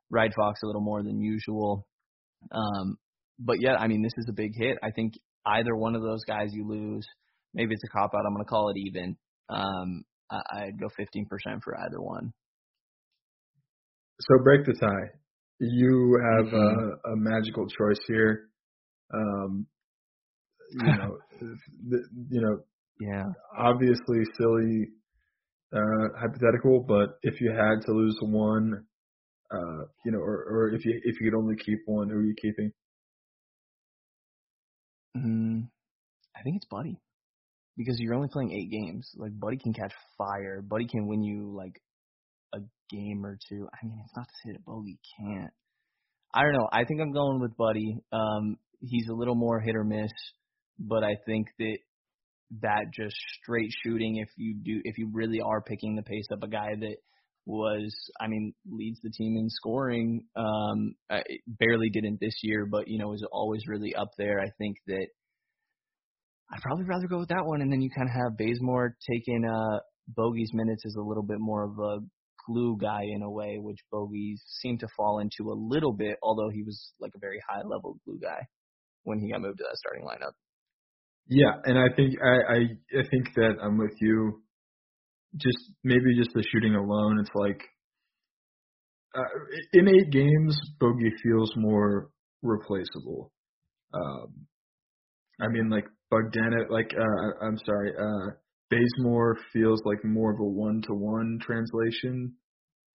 [0.10, 1.88] ride Fox a little more than usual.
[2.52, 2.98] Um,
[3.40, 4.78] but yeah, I mean, this is a big hit.
[4.84, 5.14] I think
[5.46, 7.06] either one of those guys you lose,
[7.54, 8.26] maybe it's a cop out.
[8.26, 9.16] I'm going to call it even.
[9.50, 12.34] Um, I- I'd go 15% for either one.
[14.22, 15.18] So break the tie.
[15.60, 17.10] You have Mm-hmm.
[17.10, 18.50] a, a magical choice here.
[19.14, 19.68] Um,
[20.72, 22.60] you know, th- you know,
[23.00, 23.26] Yeah.
[23.58, 24.88] obviously silly
[25.74, 28.86] uh, hypothetical, but if you had to lose one,
[29.52, 32.24] uh, you know, or, or if you if you could only keep one, who are
[32.24, 32.72] you keeping?
[35.18, 35.70] Mm,
[36.36, 37.00] I think it's Buddy
[37.78, 39.10] because you're only playing eight games.
[39.16, 40.62] Like Buddy can catch fire.
[40.62, 41.82] Buddy can win you like
[42.54, 43.68] a game or two.
[43.74, 45.52] I mean, it's not to say that Bogey can't.
[46.34, 46.68] I don't know.
[46.72, 47.98] I think I'm going with Buddy.
[48.12, 50.12] Um, he's a little more hit or miss,
[50.80, 51.78] but I think that
[52.62, 56.42] that just straight shooting if you do if you really are picking the pace up
[56.42, 56.96] a guy that
[57.46, 62.88] was I mean leads the team in scoring um I barely didn't this year but
[62.88, 64.40] you know is always really up there.
[64.40, 65.08] I think that
[66.52, 69.46] I'd probably rather go with that one and then you kind of have Bazemore taking
[69.46, 72.00] uh Bogey's minutes as a little bit more of a
[72.48, 76.50] glue guy in a way which Bogey seemed to fall into a little bit although
[76.50, 78.42] he was like a very high level glue guy
[79.04, 80.34] when he got moved to that starting lineup
[81.30, 82.58] yeah, and I think I, I
[83.00, 84.42] I think that I'm with you.
[85.38, 87.62] Just maybe just the shooting alone, it's like
[89.16, 89.22] uh,
[89.74, 92.10] in eight games, Bogey feels more
[92.42, 93.32] replaceable.
[93.94, 94.48] Um,
[95.42, 98.32] I mean, like Bogdanov, like uh, I'm sorry, uh,
[98.70, 102.34] Bazemore feels like more of a one-to-one translation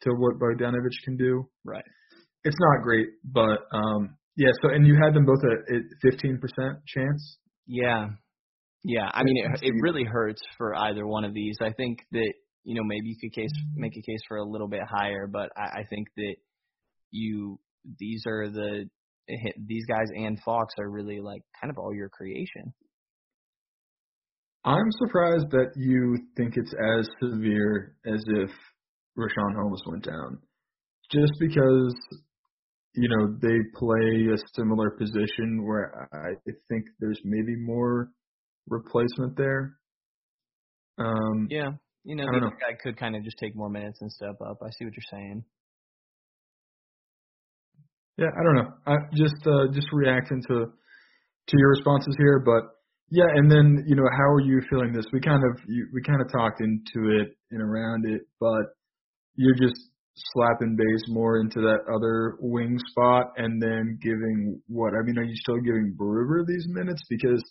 [0.03, 1.49] to what Bogdanovich can do.
[1.65, 1.85] Right.
[2.45, 4.51] It's not great, but um, yeah.
[4.63, 6.41] So and you had them both at 15%
[6.87, 7.39] chance.
[7.67, 8.09] Yeah,
[8.85, 11.57] yeah, I mean, it, it really hurts for either one of these.
[11.63, 12.33] I think that
[12.65, 15.51] you know maybe you could case make a case for a little bit higher, but
[15.57, 16.35] I, I think that
[17.11, 17.59] you
[17.99, 18.85] these are the
[19.31, 22.75] eh, these guys and Fox are really like kind of all your creation.
[24.67, 28.51] I'm surprised that you think it's as severe as if
[29.19, 30.39] Richaun Holmes went down,
[31.11, 31.95] just because
[32.95, 36.35] you know they play a similar position where I
[36.69, 38.11] think there's maybe more
[38.69, 39.77] replacement there.
[40.99, 41.71] Um, yeah,
[42.05, 44.59] you know, the other guy could kind of just take more minutes and step up.
[44.63, 45.45] I see what you're saying.
[48.17, 48.71] Yeah, I don't know.
[48.87, 50.67] I just uh, just reacting to
[51.47, 52.63] to your responses here, but
[53.11, 55.07] yeah, and then you know, how are you feeling this?
[55.13, 58.75] We kind of you, we kind of talked into it and around it, but
[59.35, 59.77] you're just
[60.15, 64.95] slapping Bazemore into that other wing spot and then giving what?
[64.95, 67.43] I mean, are you still giving Brewer these minutes because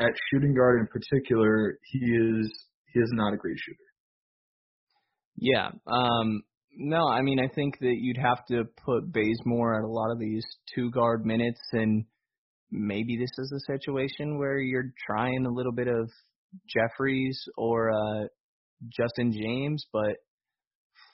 [0.00, 2.50] at shooting guard in particular, he is
[2.92, 3.78] he is not a great shooter.
[5.36, 5.70] Yeah.
[5.86, 10.10] Um no, I mean I think that you'd have to put Bazemore at a lot
[10.12, 12.04] of these two guard minutes and
[12.70, 16.10] maybe this is a situation where you're trying a little bit of
[16.66, 18.26] Jeffries or uh
[18.88, 20.16] Justin James, but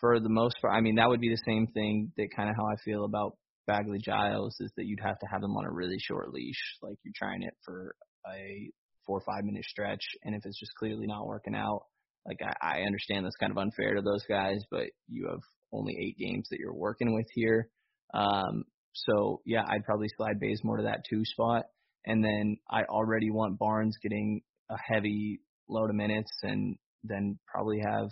[0.01, 2.57] for the most part I mean that would be the same thing that kind of
[2.57, 5.73] how I feel about Bagley Giles is that you'd have to have them on a
[5.73, 6.77] really short leash.
[6.83, 7.97] Like you're trying it for
[8.33, 8.71] a
[9.07, 11.83] four or five minute stretch, and if it's just clearly not working out,
[12.27, 15.41] like I, I understand that's kind of unfair to those guys, but you have
[15.73, 17.69] only eight games that you're working with here.
[18.15, 21.65] Um, so yeah, I'd probably slide Bazemore to that two spot,
[22.05, 27.81] and then I already want Barnes getting a heavy load of minutes, and then probably
[27.85, 28.09] have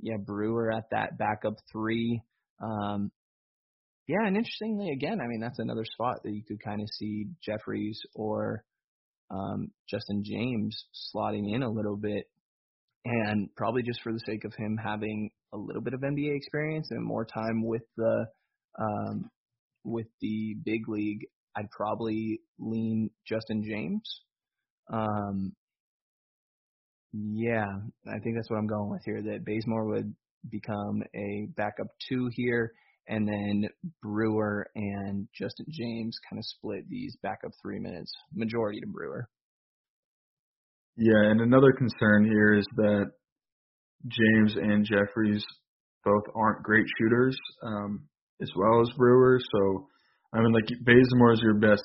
[0.00, 2.22] yeah Brewer at that backup three.
[2.62, 3.10] Um,
[4.06, 7.26] yeah, and interestingly, again, I mean that's another spot that you could kind of see
[7.44, 8.64] Jeffries or
[9.34, 12.26] um, Justin James slotting in a little bit,
[13.04, 16.88] and probably just for the sake of him having a little bit of NBA experience
[16.90, 18.26] and more time with the
[18.78, 19.30] um,
[19.84, 24.22] with the big league, I'd probably lean Justin James.
[24.92, 25.52] Um,
[27.12, 27.66] yeah,
[28.08, 29.22] I think that's what I'm going with here.
[29.22, 30.14] That Bazemore would
[30.50, 32.72] become a backup two here,
[33.08, 33.68] and then
[34.02, 39.28] Brewer and Justin James kind of split these backup three minutes, majority to Brewer.
[40.96, 43.06] Yeah, and another concern here is that
[44.06, 45.44] James and Jeffries
[46.04, 48.06] both aren't great shooters, um,
[48.40, 49.40] as well as Brewer.
[49.40, 49.88] So,
[50.32, 51.82] I mean, like Bazemore is your best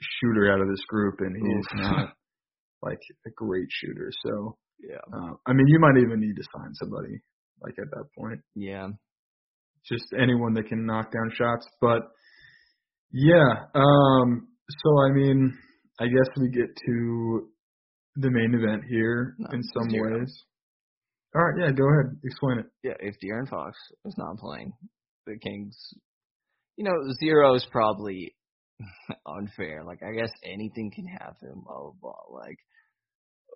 [0.00, 2.14] shooter out of this group, and he's not
[2.82, 4.10] like a great shooter.
[4.24, 7.20] So, yeah, uh, I mean, you might even need to sign somebody
[7.60, 8.40] like at that point.
[8.54, 8.88] Yeah,
[9.90, 11.66] just anyone that can knock down shots.
[11.80, 12.02] But
[13.12, 15.56] yeah, um, so I mean,
[16.00, 17.48] I guess we get to
[18.16, 20.44] the main event here no, in some ways.
[21.34, 22.66] All right, yeah, go ahead, explain it.
[22.82, 24.72] Yeah, if De'Aaron Fox is not playing,
[25.26, 25.76] the Kings,
[26.76, 28.34] you know, zero is probably
[29.26, 29.84] unfair.
[29.84, 31.62] Like, I guess anything can happen.
[31.64, 32.38] Blah blah blah.
[32.40, 32.58] Like,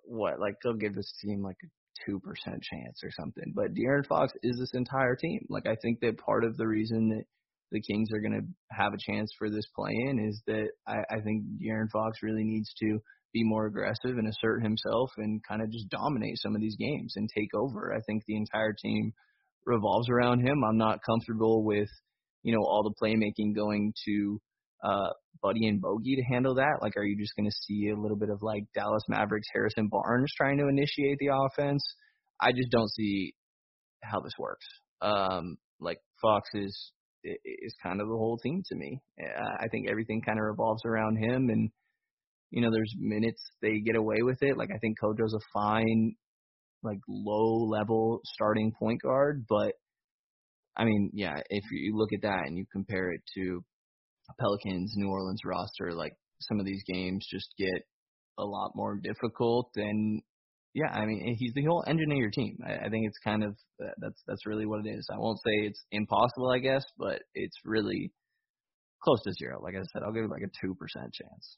[0.03, 0.39] what?
[0.39, 1.67] Like, they'll give this team like a
[2.05, 3.53] two percent chance or something.
[3.55, 5.45] But De'Aaron Fox is this entire team.
[5.49, 7.23] Like I think that part of the reason that
[7.71, 11.21] the Kings are going to have a chance for this play-in is that I, I
[11.21, 12.99] think De'Aaron Fox really needs to
[13.33, 17.13] be more aggressive and assert himself and kind of just dominate some of these games
[17.15, 17.93] and take over.
[17.93, 19.13] I think the entire team
[19.65, 20.63] revolves around him.
[20.63, 21.89] I'm not comfortable with
[22.43, 24.41] you know all the playmaking going to
[24.83, 25.09] uh,
[25.41, 26.79] Buddy and Bogey to handle that?
[26.81, 29.87] Like, are you just going to see a little bit of like Dallas Mavericks Harrison
[29.87, 31.83] Barnes trying to initiate the offense?
[32.39, 33.33] I just don't see
[34.03, 34.65] how this works.
[35.01, 36.91] Um, like Fox is
[37.23, 38.99] is kind of the whole team to me.
[39.61, 41.69] I think everything kind of revolves around him, and
[42.51, 44.57] You know, there's minutes they get away with it.
[44.57, 46.15] Like I think Kojo's a fine,
[46.83, 49.73] like low level starting point guard, but
[50.75, 53.63] I mean, yeah, if you look at that and you compare it to
[54.39, 57.85] Pelicans, New Orleans roster, like some of these games just get
[58.37, 59.69] a lot more difficult.
[59.75, 60.21] And
[60.73, 62.57] yeah, I mean, he's the whole engine of your team.
[62.65, 65.07] I, I think it's kind of that's that's really what it is.
[65.11, 68.11] I won't say it's impossible, I guess, but it's really
[69.03, 69.61] close to zero.
[69.61, 71.57] Like I said, I'll give it like a two percent chance.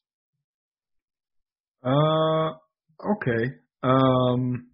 [1.83, 2.51] Uh,
[3.11, 3.53] okay.
[3.83, 4.67] Um,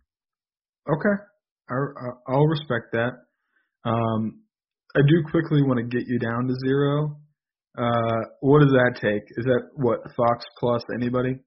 [0.88, 1.24] okay.
[1.70, 1.76] I,
[2.28, 3.12] I'll respect that.
[3.86, 4.42] Um,
[4.96, 7.18] I do quickly want to get you down to zero.
[7.80, 9.24] Uh, what does that take?
[9.38, 11.39] Is that what Fox plus anybody?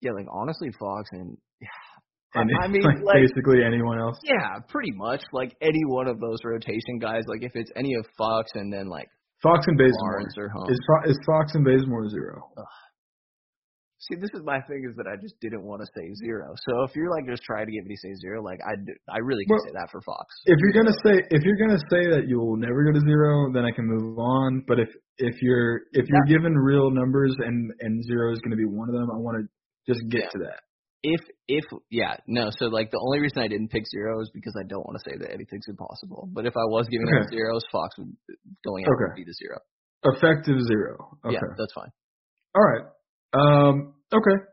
[0.00, 1.36] Yeah, like honestly, Fox and
[2.34, 4.18] and I mean, like, like, basically anyone else.
[4.22, 5.22] Yeah, pretty much.
[5.32, 7.24] Like any one of those rotation guys.
[7.26, 9.08] Like if it's any of Fox and then like
[9.42, 10.70] Fox and Bazemore or home.
[10.70, 12.50] is is Fox and Bazemore zero?
[12.56, 12.64] Ugh.
[14.00, 16.54] See, this is my thing is that I just didn't want to say zero.
[16.70, 18.78] So if you're like just trying to get me to say zero, like I,
[19.10, 20.30] I really can Well, say that for Fox.
[20.46, 23.64] If you're gonna say if you're gonna say that you'll never go to zero, then
[23.66, 24.62] I can move on.
[24.68, 28.66] But if if you're if you're given real numbers and and zero is gonna be
[28.70, 30.30] one of them, I want to just get Yeah.
[30.30, 30.60] to that.
[31.02, 34.54] If if yeah no, so like the only reason I didn't pick zero is because
[34.58, 36.28] I don't want to say that anything's impossible.
[36.32, 37.34] But if I was giving out Okay.
[37.34, 38.14] zeros, Fox would
[38.64, 39.10] going out Okay.
[39.10, 39.58] would be the zero.
[40.06, 41.18] Effective zero.
[41.24, 41.34] Okay.
[41.34, 41.90] Yeah, that's fine.
[42.54, 42.86] All right.
[43.32, 43.94] Um.
[44.12, 44.44] Okay.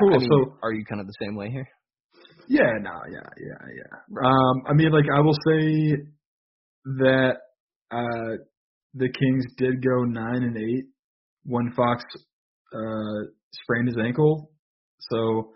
[0.00, 1.66] Cool, I mean, so- are you kind of the same way here?
[2.48, 2.72] Yeah.
[2.80, 3.02] No.
[3.10, 3.28] Yeah.
[3.38, 3.68] Yeah.
[3.76, 4.28] Yeah.
[4.28, 4.62] Um.
[4.66, 5.96] I mean, like, I will say
[7.00, 7.36] that
[7.90, 8.36] uh
[8.94, 10.84] the Kings did go nine and eight
[11.44, 12.02] when Fox
[12.74, 14.50] uh sprained his ankle.
[15.10, 15.52] So,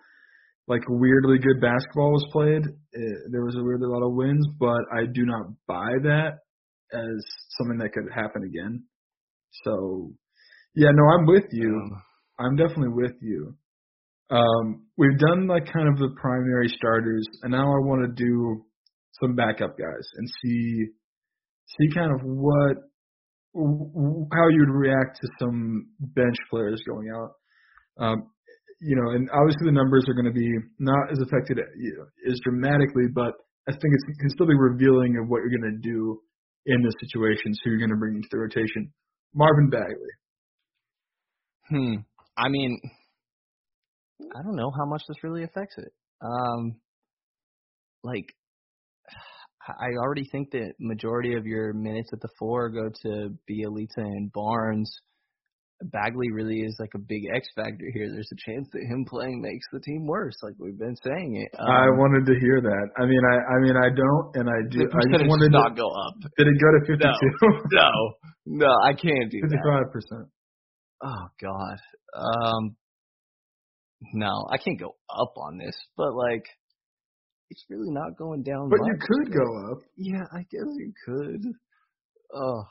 [0.66, 2.62] like, weirdly good basketball was played.
[2.64, 6.38] Uh there was a weirdly lot of wins, but I do not buy that
[6.92, 7.24] as
[7.58, 8.84] something that could happen again.
[9.64, 10.12] So,
[10.74, 11.68] yeah, no, I'm with you.
[11.68, 12.02] Um,
[12.38, 13.54] I'm definitely with you.
[14.30, 18.64] Um, we've done like kind of the primary starters, and now I want to do
[19.20, 20.86] some backup guys and see
[21.66, 22.76] see kind of what
[23.54, 27.32] how you'd react to some bench players going out.
[27.98, 28.30] Um,
[28.80, 30.48] you know, and obviously the numbers are going to be
[30.78, 33.34] not as affected you know, as dramatically, but
[33.68, 36.20] I think it can still be revealing of what you're going to do
[36.66, 37.54] in this situation.
[37.54, 38.92] So you're going to bring into the rotation.
[39.34, 40.14] Marvin Bagley.
[41.68, 41.94] Hmm.
[42.38, 42.80] I mean,
[44.20, 45.92] I don't know how much this really affects it.
[46.22, 46.76] Um,
[48.04, 48.26] like,
[49.68, 54.32] I already think that majority of your minutes at the four go to Bjelica and
[54.32, 54.90] Barnes.
[55.80, 58.10] Bagley really is like a big X factor here.
[58.10, 61.54] There's a chance that him playing makes the team worse, like we've been saying it.
[61.56, 62.86] Um, I wanted to hear that.
[62.98, 64.78] I mean, I I mean, I don't, and I do.
[64.82, 65.70] the I just percentage wanted does to.
[65.70, 66.14] not go up.
[66.34, 67.32] Did it go to fifty-two?
[67.78, 67.90] No,
[68.66, 69.46] no, I can't do that.
[69.54, 70.26] Fifty-five percent.
[71.02, 71.78] Oh God.
[72.14, 72.76] Um
[74.14, 76.44] no, I can't go up on this, but like
[77.50, 79.78] it's really not going down But you could go up.
[79.96, 81.42] Yeah, I guess you could.
[82.34, 82.62] Oh,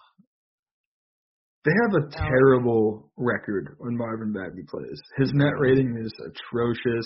[1.66, 5.02] They have a terrible record when Marvin Bagley plays.
[5.18, 7.06] His net rating is atrocious.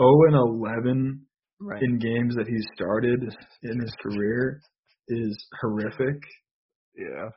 [0.00, 1.26] 0 and 11
[1.60, 1.82] right.
[1.82, 3.20] in games that he's started
[3.62, 4.60] in his career
[5.08, 6.20] is horrific.
[6.96, 7.28] yeah.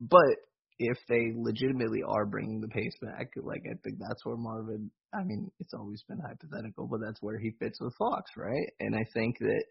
[0.00, 0.36] But
[0.78, 4.90] if they legitimately are bringing the pace back, like I think that's where Marvin.
[5.12, 8.68] I mean, it's always been hypothetical, but that's where he fits with Fox, right?
[8.80, 9.64] And I think that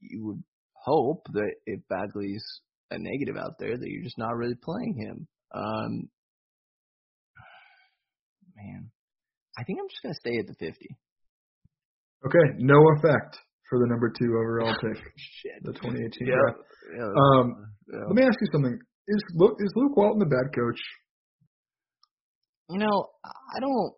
[0.00, 0.42] you would
[0.84, 2.44] hope that if Bagley's
[2.90, 5.26] a negative out there, that you're just not really playing him.
[5.54, 6.08] Um,
[8.56, 8.90] man,
[9.58, 10.86] I think I'm just gonna stay at the 50.
[12.26, 13.38] Okay, no effect
[13.70, 15.62] for the number two overall pick, Shit.
[15.62, 16.34] the 2018 Yeah.
[16.34, 16.58] draft.
[16.96, 17.04] Yeah.
[17.04, 17.46] Um,
[17.92, 18.04] yeah.
[18.06, 18.78] let me ask you something.
[19.08, 20.78] Is Luke, is Luke Walton the bad coach?
[22.68, 23.94] you know, I don't,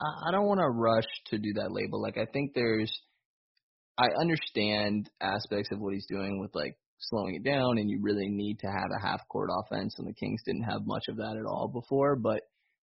[0.00, 2.00] I I don't want to rush to do that label.
[2.00, 2.92] Like, I think there's,
[3.98, 8.28] I understand aspects of what he's doing with like slowing it down, and you really
[8.28, 11.36] need to have a half court offense, and the Kings didn't have much of that
[11.38, 12.42] at all before, but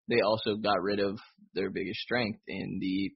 [0.09, 1.19] they also got rid of
[1.53, 3.11] their biggest strength in the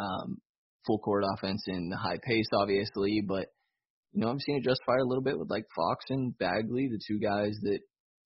[0.00, 0.38] um,
[0.86, 3.46] full court offense and the high pace, obviously, but
[4.12, 7.00] you know, I've seen it justified a little bit with like Fox and Bagley, the
[7.06, 7.80] two guys that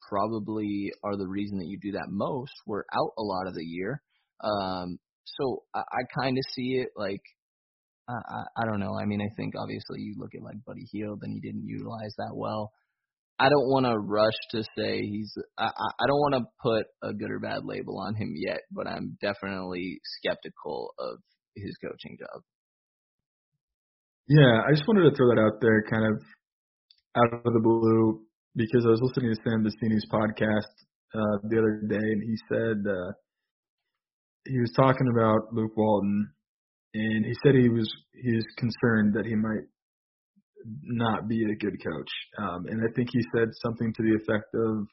[0.08, 3.64] probably are the reason that you do that most were out a lot of the
[3.64, 4.02] year.
[4.42, 7.20] Um, so I, I kind of see it like
[8.08, 8.94] I, I I don't know.
[9.00, 12.14] I mean, I think obviously you look at like Buddy Hield and he didn't utilize
[12.18, 12.72] that well.
[13.38, 15.32] I don't want to rush to say he's.
[15.58, 18.86] I I don't want to put a good or bad label on him yet, but
[18.86, 21.18] I'm definitely skeptical of
[21.56, 22.42] his coaching job.
[24.28, 26.22] Yeah, I just wanted to throw that out there, kind of
[27.16, 28.22] out of the blue,
[28.54, 30.72] because I was listening to Sam Vecenie's podcast
[31.14, 33.12] uh, the other day, and he said uh,
[34.46, 36.30] he was talking about Luke Walton,
[36.94, 39.66] and he said he was he was concerned that he might
[40.84, 42.10] not be a good coach.
[42.38, 44.86] Um, and I think he said something to the effect of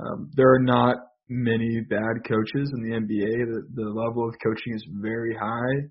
[0.00, 0.96] um, there are not
[1.28, 3.52] many bad coaches in the NBA.
[3.52, 5.88] The, the level of coaching is very high,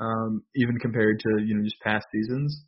[0.00, 2.64] um, even compared to you know just past seasons.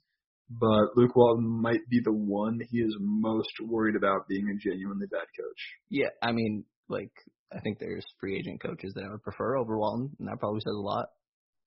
[0.50, 5.06] But Luke Walton might be the one he is most worried about being a genuinely
[5.06, 5.60] bad coach.
[5.90, 7.12] Yeah, I mean, like
[7.52, 10.60] I think there's free agent coaches that I would prefer over Walton, and that probably
[10.60, 11.06] says a lot.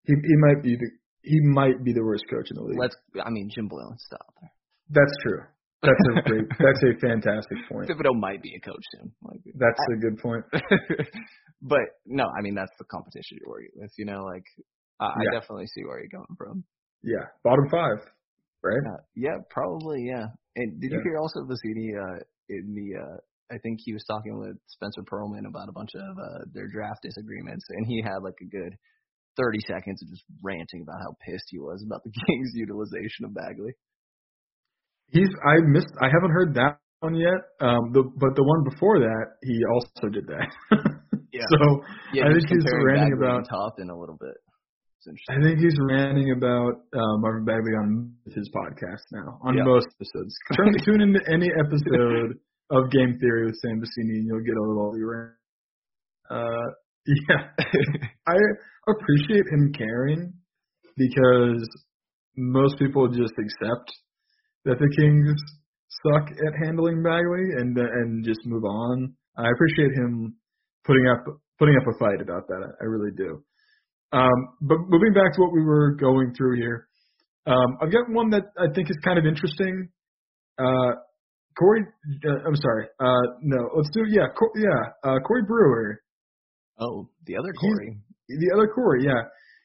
[0.06, 0.90] He he might be the
[1.24, 2.78] he might be the worst coach in the league.
[2.78, 4.52] Let's, I mean, Jim Boylen stop there.
[4.90, 5.40] That's true.
[5.82, 6.46] That's a great.
[6.60, 7.90] that's a fantastic point.
[7.90, 9.12] Thibodeau might be a coach soon.
[9.24, 10.44] Like, that's I, a good point.
[11.62, 13.92] but no, I mean that's the competition you're working with.
[13.98, 14.44] You know, like
[15.00, 15.38] uh, yeah.
[15.38, 16.64] I definitely see where you're coming from.
[17.04, 18.00] Yeah, bottom five,
[18.64, 18.84] right?
[18.86, 20.06] Uh, yeah, probably.
[20.08, 20.28] Yeah.
[20.56, 20.98] And did yeah.
[20.98, 22.20] you hear also Vecenie uh,
[22.50, 23.00] in the?
[23.00, 23.18] Uh,
[23.52, 27.02] I think he was talking with Spencer Pearlman about a bunch of uh, their draft
[27.04, 28.74] disagreements, and he had like a good
[29.38, 33.34] 30 seconds of just ranting about how pissed he was about the Kings' utilization of
[33.34, 33.74] Bagley.
[35.08, 37.38] He's I missed I haven't heard that one yet.
[37.60, 40.48] Um, the but the one before that he also did that.
[41.32, 41.46] yeah.
[41.50, 41.84] So
[42.14, 44.38] yeah, I think he's ranting Bagley about Toppin a little bit.
[45.30, 49.66] I think he's ranting about uh, Marvin Bagley on his podcast now on yep.
[49.66, 50.36] most episodes.
[50.56, 52.40] Turn tune into any episode
[52.72, 55.32] of Game Theory with Sam Vecenie and you'll get a little rant.
[56.30, 56.72] Uh,
[57.06, 57.52] yeah,
[58.28, 58.36] I
[58.88, 60.34] appreciate him caring
[60.96, 61.68] because
[62.38, 63.92] most people just accept
[64.66, 65.42] that the Kings
[66.02, 69.14] suck at handling Bagley and and just move on.
[69.38, 70.36] I appreciate him
[70.86, 71.26] putting up
[71.60, 72.62] putting up a fight about that.
[72.64, 73.44] I, I really do.
[74.14, 76.88] Um, but moving back to what we were going through here,
[77.46, 79.90] um, I've got one that I think is kind of interesting.
[80.58, 80.92] Uh,
[81.58, 81.82] Corey,
[82.26, 82.88] uh, I'm sorry.
[83.00, 85.10] Uh, no, let's do yeah, Cor- yeah.
[85.12, 86.00] Uh, Corey Brewer
[86.80, 87.98] Oh, the other Corey.
[88.28, 89.22] He's, the other Corey, yeah.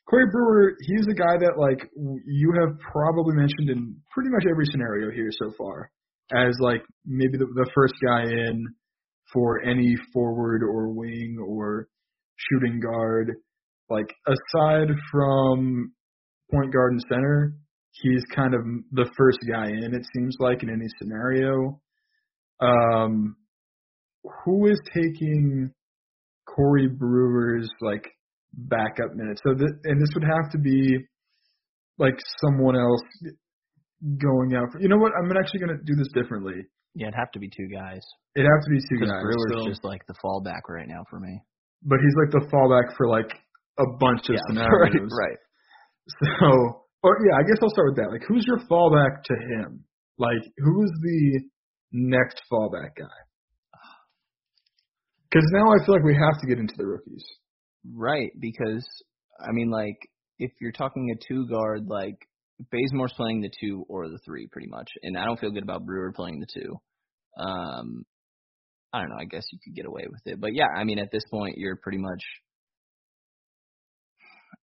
[0.08, 4.64] Corey Brewer, he's a guy that like you have probably mentioned in pretty much every
[4.70, 5.90] scenario here so far
[6.34, 8.64] as like maybe the, the first guy in
[9.32, 11.88] for any forward or wing or
[12.36, 13.32] shooting guard.
[13.90, 15.92] Like aside from
[16.50, 17.54] point guard and center,
[17.92, 18.60] he's kind of
[18.92, 19.94] the first guy in.
[19.94, 21.80] It seems like in any scenario.
[22.60, 23.36] Um,
[24.44, 25.72] who is taking
[26.46, 28.04] Corey Brewer's like
[28.52, 29.40] backup minutes.
[29.44, 30.98] So th- and this would have to be
[31.98, 33.02] like someone else
[34.02, 34.72] going out.
[34.72, 35.12] For, you know what?
[35.18, 36.64] I'm actually going to do this differently.
[36.94, 38.00] Yeah, it'd have to be two guys.
[38.34, 39.22] It'd have to be two guys.
[39.22, 39.68] Brewer's so.
[39.68, 41.40] just like the fallback right now for me.
[41.82, 43.30] But he's like the fallback for like
[43.78, 45.10] a bunch of yeah, scenarios.
[45.12, 45.38] Right, right.
[46.40, 48.10] So, or yeah, I guess I'll start with that.
[48.10, 49.84] Like, who's your fallback to him?
[50.18, 51.40] Like, who is the
[51.92, 53.18] next fallback guy?
[55.30, 57.24] Because now I feel like we have to get into the rookies.
[57.94, 58.86] Right, because
[59.40, 59.96] I mean, like
[60.38, 62.16] if you're talking a two guard, like
[62.72, 65.84] Bazemore's playing the two or the three, pretty much, and I don't feel good about
[65.84, 66.74] Brewer playing the two.
[67.40, 68.04] Um,
[68.92, 69.16] I don't know.
[69.20, 71.58] I guess you could get away with it, but yeah, I mean, at this point,
[71.58, 72.22] you're pretty much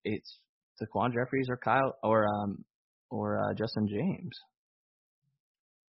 [0.05, 0.39] it's
[0.81, 2.63] Daquan Jeffries or Kyle or um
[3.11, 4.37] or uh, Justin James.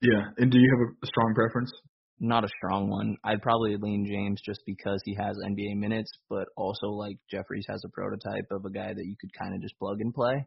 [0.03, 1.71] Yeah, and do you have a, a strong preference?
[2.19, 3.17] not a strong one.
[3.25, 7.83] I'd probably lean James just because he has NBA minutes, but also like Jeffries has
[7.85, 10.47] a prototype of a guy that you could kind of just plug and play.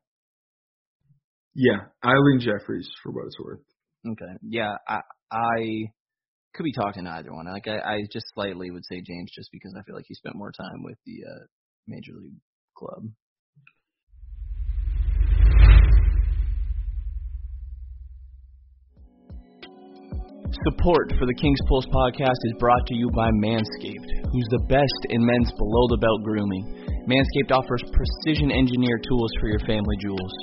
[1.53, 3.59] Yeah, I lean Jeffries for what it's worth.
[4.07, 4.37] Okay.
[4.41, 5.01] Yeah, I
[5.31, 5.91] I
[6.55, 7.45] could be talking to either one.
[7.45, 10.35] Like I, I just slightly would say James just because I feel like he spent
[10.35, 11.45] more time with the uh,
[11.87, 12.39] major league
[12.75, 13.03] club.
[20.49, 25.01] Support for the King's Pulse podcast is brought to you by Manscaped, who's the best
[25.13, 26.65] in men's below the belt grooming.
[27.05, 30.33] Manscaped offers precision engineered tools for your family jewels.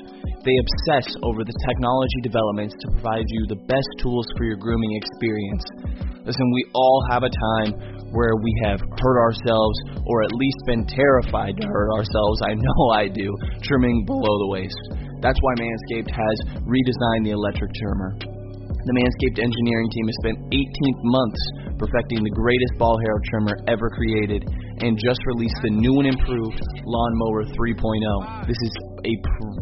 [0.47, 4.95] They obsess over the technology developments to provide you the best tools for your grooming
[4.95, 5.67] experience.
[6.23, 7.75] Listen, we all have a time
[8.15, 9.77] where we have hurt ourselves
[10.07, 12.47] or at least been terrified to hurt ourselves.
[12.47, 13.27] I know I do,
[13.67, 14.79] trimming below the waist.
[15.19, 18.36] That's why Manscaped has redesigned the electric trimmer.
[18.87, 20.63] The Manscaped engineering team has spent 18
[21.03, 21.43] months
[21.75, 24.47] perfecting the greatest ball hair trimmer ever created
[24.81, 28.47] and just released the new and improved Lawnmower 3.0.
[28.47, 28.73] This is
[29.07, 29.15] a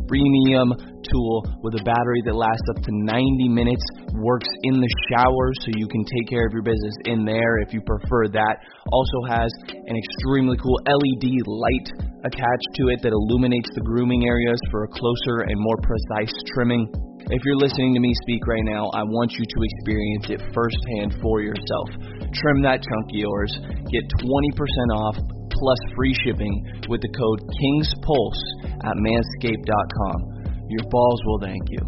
[0.09, 0.73] premium
[1.05, 3.85] tool with a battery that lasts up to 90 minutes,
[4.17, 7.73] works in the shower so you can take care of your business in there if
[7.73, 8.59] you prefer that.
[8.91, 11.89] Also has an extremely cool LED light
[12.25, 16.89] attached to it that illuminates the grooming areas for a closer and more precise trimming.
[17.31, 21.17] If you're listening to me speak right now, I want you to experience it firsthand
[21.23, 21.89] for yourself.
[22.35, 23.53] Trim that chunk of yours.
[23.95, 25.17] Get 20% off
[25.55, 26.55] plus free shipping
[26.91, 28.43] with the code KINGSPULSE
[28.83, 30.19] at manscaped.com.
[30.67, 31.83] Your balls will thank you.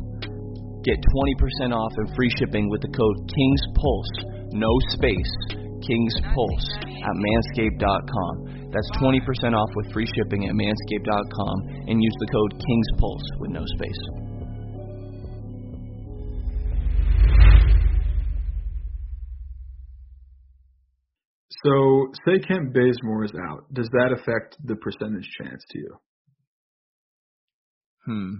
[0.86, 5.34] Get 20% off and free shipping with the code KINGSPULSE, no space,
[5.82, 6.68] KINGSPULSE
[7.02, 8.70] at manscaped.com.
[8.70, 11.56] That's 20% off with free shipping at manscaped.com
[11.90, 14.26] and use the code KINGSPULSE with no space.
[21.66, 23.72] So, say Kent Bazemore is out.
[23.72, 25.96] Does that affect the percentage chance to you?
[28.04, 28.34] Hmm.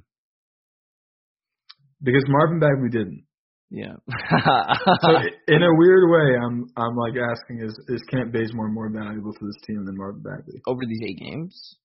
[2.02, 3.24] Because Marvin Bagley didn't.
[3.70, 3.94] Yeah.
[4.06, 5.10] so
[5.48, 9.44] in a weird way, I'm I'm like asking is is Kent Bazemore more valuable to
[9.44, 11.76] this team than Marvin Bagley over these eight games?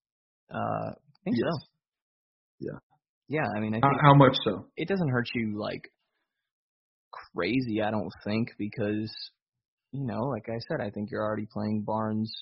[0.53, 1.47] Uh, I think yes.
[1.49, 1.67] so.
[2.59, 2.77] Yeah.
[3.29, 4.67] Yeah, I mean, I how much so?
[4.77, 5.81] It doesn't hurt you like
[7.33, 9.11] crazy, I don't think, because
[9.91, 12.33] you know, like I said, I think you're already playing Barnes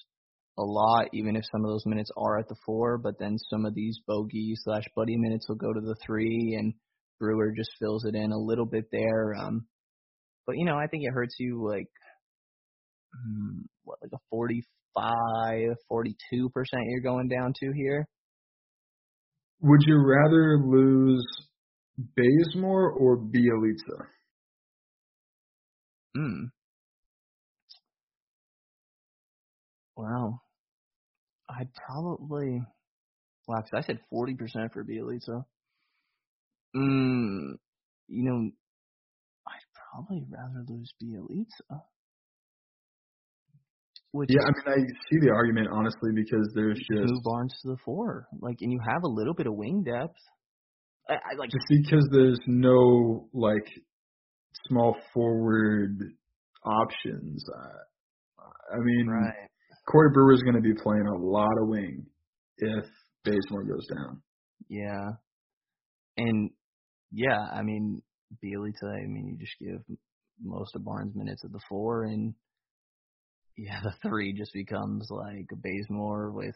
[0.57, 3.65] a lot, even if some of those minutes are at the four, but then some
[3.65, 6.73] of these bogey slash buddy minutes will go to the three, and
[7.19, 9.33] Brewer just fills it in a little bit there.
[9.35, 9.65] Um,
[10.45, 11.87] but you know, I think it hurts you like
[13.13, 18.07] hmm, what, like a 45, 42 percent you're going down to here.
[19.61, 21.25] Would you rather lose
[21.97, 24.07] Bazemore or Bjelica?
[26.15, 26.45] Hmm.
[29.99, 30.39] Wow.
[31.49, 32.61] I'd probably.
[33.47, 35.43] Wow, cause I said 40% for Bjelica.
[36.73, 37.57] Mm,
[38.07, 38.51] you know,
[39.47, 41.81] I'd probably rather lose Bjelica.
[44.11, 47.69] Which yeah, I mean, I see the argument honestly because there's just move Barnes to
[47.69, 50.15] the four, like, and you have a little bit of wing depth.
[51.09, 53.67] I, I like just because there's no like
[54.67, 55.99] small forward
[56.63, 57.43] options.
[57.49, 58.43] Uh,
[58.73, 59.49] I mean, right.
[59.89, 62.05] Corey Brewer is going to be playing a lot of wing
[62.57, 62.85] if
[63.23, 64.21] Bazemore goes down.
[64.69, 65.09] Yeah,
[66.17, 66.51] and
[67.11, 68.01] yeah, I mean,
[68.43, 69.97] Bjelica, I mean, you just give
[70.41, 72.33] most of Barnes minutes at the four, and
[73.57, 76.55] yeah, the three just becomes like Bazemore with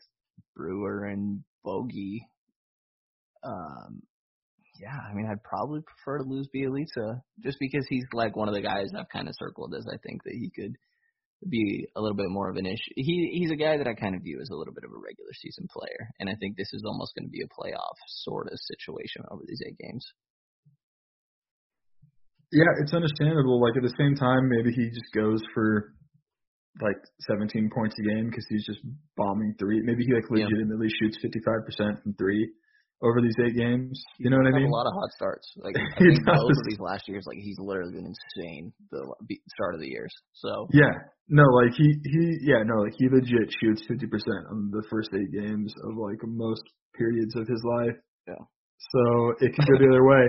[0.56, 2.28] Brewer and Bogey.
[3.44, 4.04] Um,
[4.80, 8.54] yeah, I mean, I'd probably prefer to lose Bjelica just because he's like one of
[8.54, 10.76] the guys I've kind of circled as I think that he could
[11.50, 12.94] be a little bit more of an issue.
[12.96, 15.00] He he's a guy that I kind of view as a little bit of a
[15.00, 18.48] regular season player, and I think this is almost going to be a playoff sort
[18.52, 20.06] of situation over these eight games.
[22.52, 23.60] Yeah, it's understandable.
[23.60, 25.94] Like at the same time, maybe he just goes for
[26.82, 26.98] like
[27.30, 28.80] 17 points a game because he's just
[29.18, 29.82] bombing three.
[29.82, 30.98] Maybe he like legitimately yeah.
[31.02, 32.50] shoots 55% from three
[33.04, 34.02] over these eight games.
[34.18, 34.68] You know what I mean?
[34.68, 35.46] A lot of hot starts.
[35.58, 39.04] Like I think both of these last years, like he's literally been insane the
[39.54, 40.14] start of the years.
[40.34, 40.92] So yeah,
[41.28, 44.08] no, like he he yeah no like he legit shoots 50%
[44.50, 46.64] on the first eight games of like most
[46.98, 47.98] periods of his life.
[48.28, 48.44] Yeah.
[48.96, 50.24] So it could go the other way,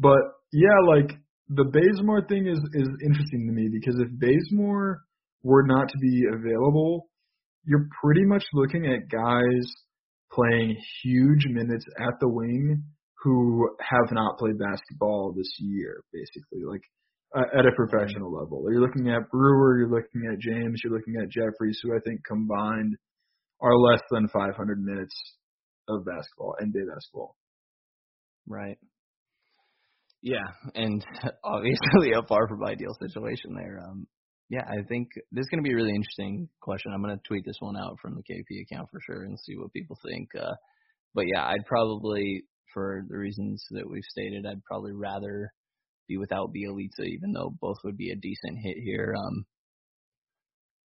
[0.00, 0.20] but
[0.52, 1.16] yeah, like
[1.48, 5.00] the Bazemore thing is is interesting to me because if Bazemore
[5.42, 7.08] were not to be available,
[7.64, 9.66] you're pretty much looking at guys
[10.32, 12.82] playing huge minutes at the wing
[13.22, 16.82] who have not played basketball this year, basically, like
[17.34, 18.64] uh, at a professional level.
[18.70, 22.20] You're looking at Brewer, you're looking at James, you're looking at Jeffries, who I think
[22.24, 22.96] combined
[23.60, 25.14] are less than 500 minutes
[25.88, 27.36] of basketball, NBA basketball.
[28.46, 28.78] Right.
[30.22, 31.04] Yeah, and
[31.44, 33.80] obviously a far from ideal situation there.
[33.86, 34.06] Um,
[34.48, 36.92] yeah, I think this is going to be a really interesting question.
[36.92, 39.56] I'm going to tweet this one out from the KP account for sure and see
[39.56, 40.28] what people think.
[40.38, 40.54] Uh,
[41.14, 45.52] but yeah, I'd probably, for the reasons that we've stated, I'd probably rather
[46.08, 49.14] be without Bjelica, even though both would be a decent hit here.
[49.18, 49.44] Um,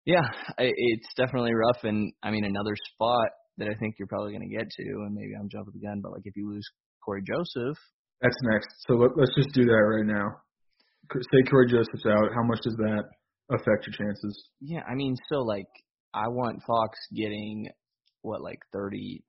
[0.06, 0.24] yeah,
[0.58, 4.56] it's definitely rough, and I mean another spot that I think you're probably going to
[4.56, 6.66] get to, and maybe I'm jumping the gun, but like if you lose
[7.04, 7.76] Corey Joseph,
[8.22, 8.68] that's next.
[8.88, 10.40] So let, us just do that right now.
[11.12, 12.32] Say Corey Joseph's out.
[12.34, 13.04] How much does that
[13.50, 14.48] affect your chances?
[14.60, 15.66] Yeah, I mean, so like
[16.14, 17.68] I want Fox getting
[18.22, 19.22] what like 30,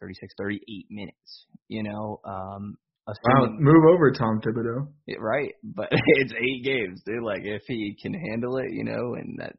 [0.00, 1.46] 36, 38 minutes.
[1.68, 2.76] You know, um,
[3.24, 4.86] Wow, move over, Tom Thibodeau.
[5.06, 7.22] It, right, but it's eight games, dude.
[7.22, 9.54] Like if he can handle it, you know, and that,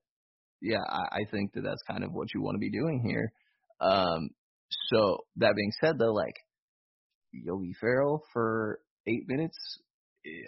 [0.62, 3.32] yeah, I, I think that that's kind of what you want to be doing here.
[3.82, 4.30] Um,
[4.94, 6.36] so that being said, though, like
[7.32, 9.58] Yogi Ferrell for eight minutes,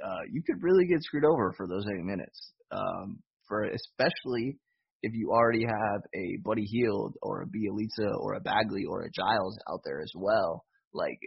[0.06, 2.52] uh, you could really get screwed over for those eight minutes.
[2.72, 3.20] Um,
[3.60, 4.58] especially
[5.04, 9.12] if you already have a Buddy Hield or a Bjelica or a Bagley or a
[9.12, 10.64] Giles out there as well.
[10.93, 11.20] Like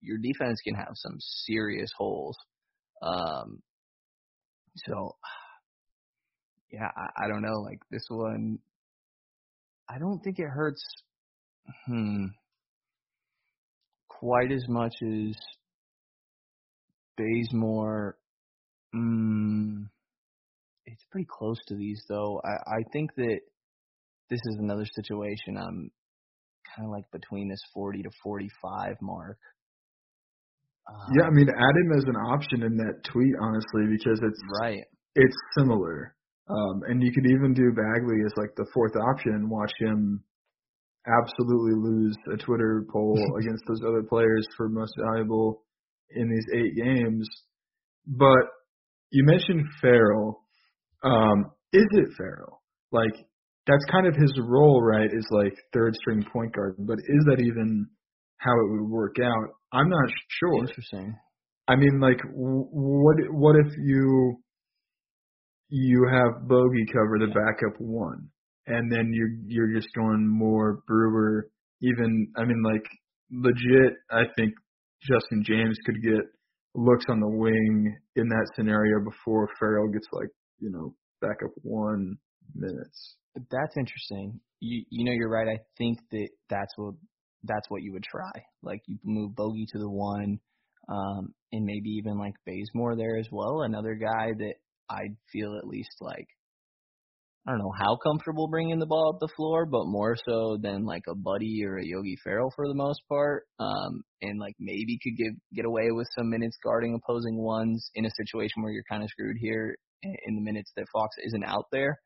[0.00, 2.36] your defense can have some serious holes.
[3.02, 3.62] Um,
[4.76, 5.16] so
[6.72, 7.60] yeah, I, I don't know.
[7.60, 8.58] Like this one,
[9.88, 10.84] I don't think it hurts.
[11.86, 12.26] Hmm.
[14.08, 15.36] Quite as much as
[17.16, 18.16] Bazemore.
[18.92, 19.84] Hmm.
[20.92, 22.40] It's pretty close to these though.
[22.44, 23.40] I I think that
[24.28, 25.56] this is another situation.
[25.56, 25.90] I'm
[26.76, 29.38] kind of like between this 40 to 45 mark.
[30.88, 34.42] Um, yeah, I mean, add him as an option in that tweet, honestly, because it's
[34.60, 34.84] right.
[35.14, 36.14] It's similar,
[36.48, 40.22] um, and you could even do Bagley as like the fourth option and watch him
[41.06, 45.64] absolutely lose a Twitter poll against those other players for most valuable
[46.10, 47.28] in these eight games.
[48.06, 48.46] But
[49.10, 50.44] you mentioned Ferrell.
[51.02, 52.62] Um, is it Ferrell?
[52.92, 53.14] Like
[53.66, 55.08] that's kind of his role, right?
[55.12, 56.76] Is like third string point guard.
[56.78, 57.86] But is that even
[58.38, 59.48] how it would work out?
[59.72, 60.66] I'm not sure.
[60.66, 61.14] Interesting.
[61.68, 64.36] I mean, like, what what if you
[65.68, 68.28] you have Bogey cover the backup one,
[68.66, 71.48] and then you're you're just going more Brewer.
[71.82, 72.84] Even I mean, like,
[73.30, 73.94] legit.
[74.10, 74.52] I think
[75.02, 76.22] Justin James could get
[76.74, 80.28] looks on the wing in that scenario before Ferrell gets like
[80.60, 82.16] you know backup one
[82.54, 83.16] minutes.
[83.34, 84.40] That's interesting.
[84.60, 85.48] You you know you're right.
[85.48, 86.94] I think that that's what
[87.44, 88.30] that's what you would try.
[88.62, 90.38] Like you move Bogey to the one,
[90.88, 93.62] um, and maybe even like Bazemore there as well.
[93.62, 94.54] Another guy that
[94.90, 96.28] I'd feel at least like
[97.46, 100.84] I don't know how comfortable bringing the ball up the floor, but more so than
[100.84, 103.44] like a Buddy or a Yogi Ferrell for the most part.
[103.58, 108.04] Um, and like maybe could give get away with some minutes guarding opposing ones in
[108.04, 111.64] a situation where you're kind of screwed here in the minutes that Fox isn't out
[111.72, 111.98] there.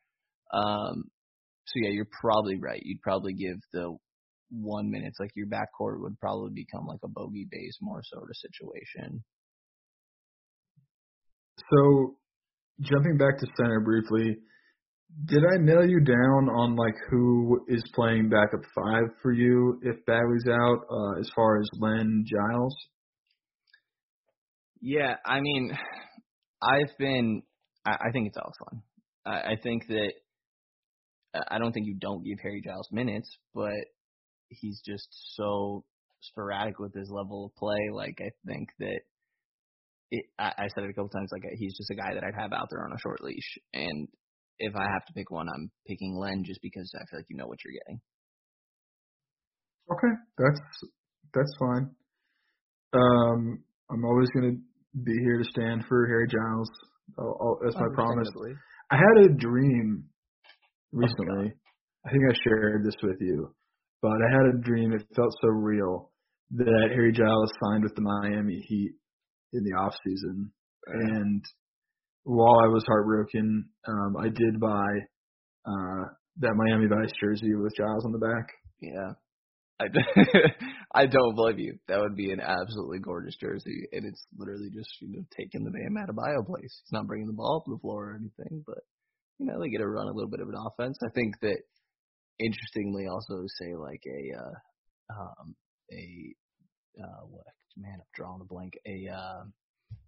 [0.52, 1.04] Um,
[1.66, 2.80] so yeah, you're probably right.
[2.84, 3.96] You'd probably give the
[4.50, 9.24] one minutes, like your backcourt would probably become like a bogey Bazemore sort of situation.
[11.70, 12.16] So,
[12.80, 14.36] jumping back to center briefly,
[15.26, 20.04] did I nail you down on like who is playing backup five for you if
[20.06, 22.76] Bagley's out, uh, as far as Len Giles?
[24.80, 25.76] Yeah, I mean,
[26.62, 27.42] I've been.
[27.86, 28.82] I, I think it's all fun.
[29.24, 30.12] I, I think that
[31.50, 33.72] I don't think you don't give Harry Giles minutes, but
[34.48, 35.84] he's just so
[36.22, 37.88] sporadic with his level of play.
[37.92, 39.00] Like I think that
[40.10, 41.30] it, I, I said it a couple times.
[41.32, 44.08] Like he's just a guy that I'd have out there on a short leash, and
[44.58, 47.36] if I have to pick one, I'm picking Len just because I feel like you
[47.36, 48.00] know what you're getting.
[49.92, 50.60] Okay, that's
[51.34, 51.90] that's fine.
[52.94, 54.56] Um, I'm always gonna
[55.04, 56.70] be here to stand for Harry Giles.
[57.18, 58.28] I'll, I'll, that's my promise.
[58.90, 60.04] I had a dream
[60.92, 61.52] recently.
[62.06, 63.54] I think I shared this with you,
[64.00, 64.92] but I had a dream.
[64.92, 66.12] It felt so real
[66.52, 68.92] that Harry Giles signed with the Miami Heat
[69.52, 70.52] in the off season,
[70.86, 71.44] and
[72.24, 74.90] while I was heartbroken, um, I did buy
[75.66, 76.04] uh,
[76.38, 78.48] that Miami Vice jersey with Giles on the back.
[78.80, 79.12] Yeah.
[79.80, 79.86] I,
[81.02, 81.78] I don't blame you.
[81.88, 85.70] That would be an absolutely gorgeous jersey, and it's literally just you know taking the
[85.70, 86.80] Bam bio place.
[86.84, 88.78] He's not bringing the ball up the floor or anything, but
[89.38, 90.98] you know, they get to run a little bit of an offense.
[91.04, 91.58] I think that
[92.38, 95.54] interestingly also say like a uh um
[95.92, 96.34] a
[97.02, 97.44] uh what
[97.76, 98.72] man I'm drawing a blank.
[98.86, 99.44] A uh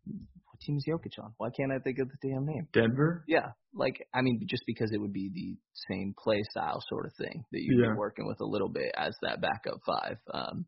[0.06, 1.32] what team is Jokic on?
[1.38, 2.68] Why can't I think of the damn name?
[2.72, 3.24] Denver?
[3.28, 3.50] Yeah.
[3.74, 5.56] Like I mean just because it would be the
[5.90, 7.92] same play style sort of thing that you've yeah.
[7.92, 10.16] be working with a little bit as that backup five.
[10.32, 10.66] Um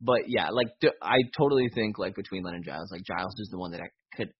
[0.00, 0.68] but yeah, like
[1.00, 3.88] I totally think like between Len and Giles, like Giles is the one that I
[4.16, 4.30] could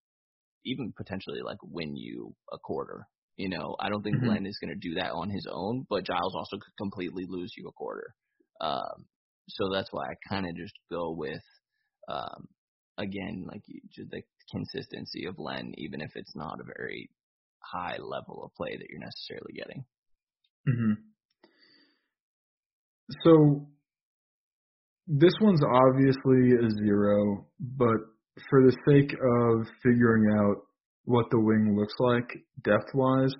[0.64, 3.06] even potentially like win you a quarter.
[3.36, 4.28] You know, I don't think mm-hmm.
[4.28, 7.52] Len is going to do that on his own, but Giles also could completely lose
[7.56, 8.14] you a quarter.
[8.60, 9.06] Um,
[9.48, 11.42] so that's why I kind of just go with,
[12.08, 12.46] um,
[13.02, 13.62] again, like
[13.94, 17.10] just the consistency of Len, even if it's not a very
[17.60, 19.84] high level of play that you're necessarily getting.
[20.68, 20.92] Mm-hmm.
[23.24, 23.66] So
[25.06, 27.98] this one's obviously a zero, but
[28.48, 30.62] for the sake of figuring out
[31.04, 32.28] what the wing looks like
[32.64, 33.34] depth wise,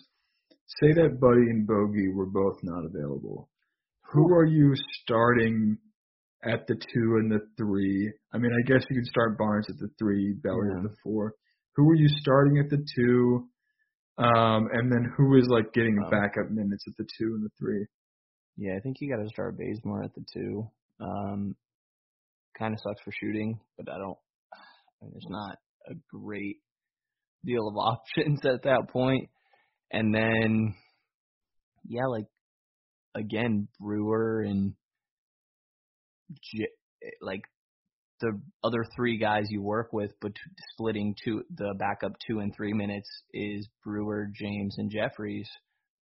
[0.81, 3.49] say that Buddy and Bogey were both not available.
[4.13, 5.79] Who are you starting
[6.45, 8.13] at the two and the three?
[8.33, 10.79] I mean, I guess you could start Barnes at the three, Belly yeah.
[10.79, 11.35] at the four.
[11.77, 13.49] Who are you starting at the two?
[14.19, 17.51] Um, and then who is like getting um, backup minutes at the two and the
[17.59, 17.87] three?
[18.57, 20.69] Yeah, I think you got to start Bazemore at the two.
[21.01, 21.57] Um,
[22.59, 24.19] kind of sucks for shooting, but I don't.
[24.53, 26.59] I mean, there's not a great
[27.45, 29.31] deal of options at that point.
[29.91, 30.75] And then,
[31.87, 32.27] yeah, like
[33.15, 34.75] again, Brewer and
[37.21, 37.43] like
[38.21, 40.33] the other three guys you work with, but
[40.73, 45.49] splitting two the backup two and three minutes is Brewer, James, and Jeffries.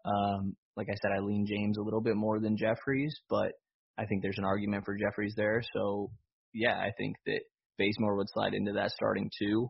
[0.04, 3.52] Um, like I said, I lean James a little bit more than Jeffries, but
[3.98, 5.62] I think there's an argument for Jeffries there.
[5.74, 6.10] So
[6.52, 7.40] yeah, I think that
[7.78, 9.68] Bazemore would slide into that starting two,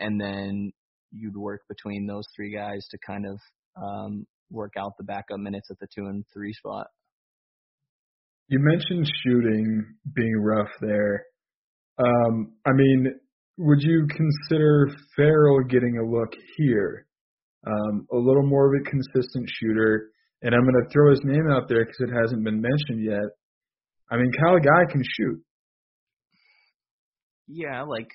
[0.00, 0.72] and then
[1.12, 3.38] you'd work between those three guys to kind of
[3.80, 6.86] um, work out the backup minutes at the two and three spot.
[8.48, 11.24] You mentioned shooting being rough there.
[11.98, 13.14] Um, I mean,
[13.56, 17.06] would you consider Ferrell getting a look here?
[17.66, 20.10] Um, a little more of a consistent shooter,
[20.42, 23.30] and I'm going to throw his name out there because it hasn't been mentioned yet.
[24.10, 25.42] I mean, Kyle Guy can shoot.
[27.46, 28.08] Yeah, like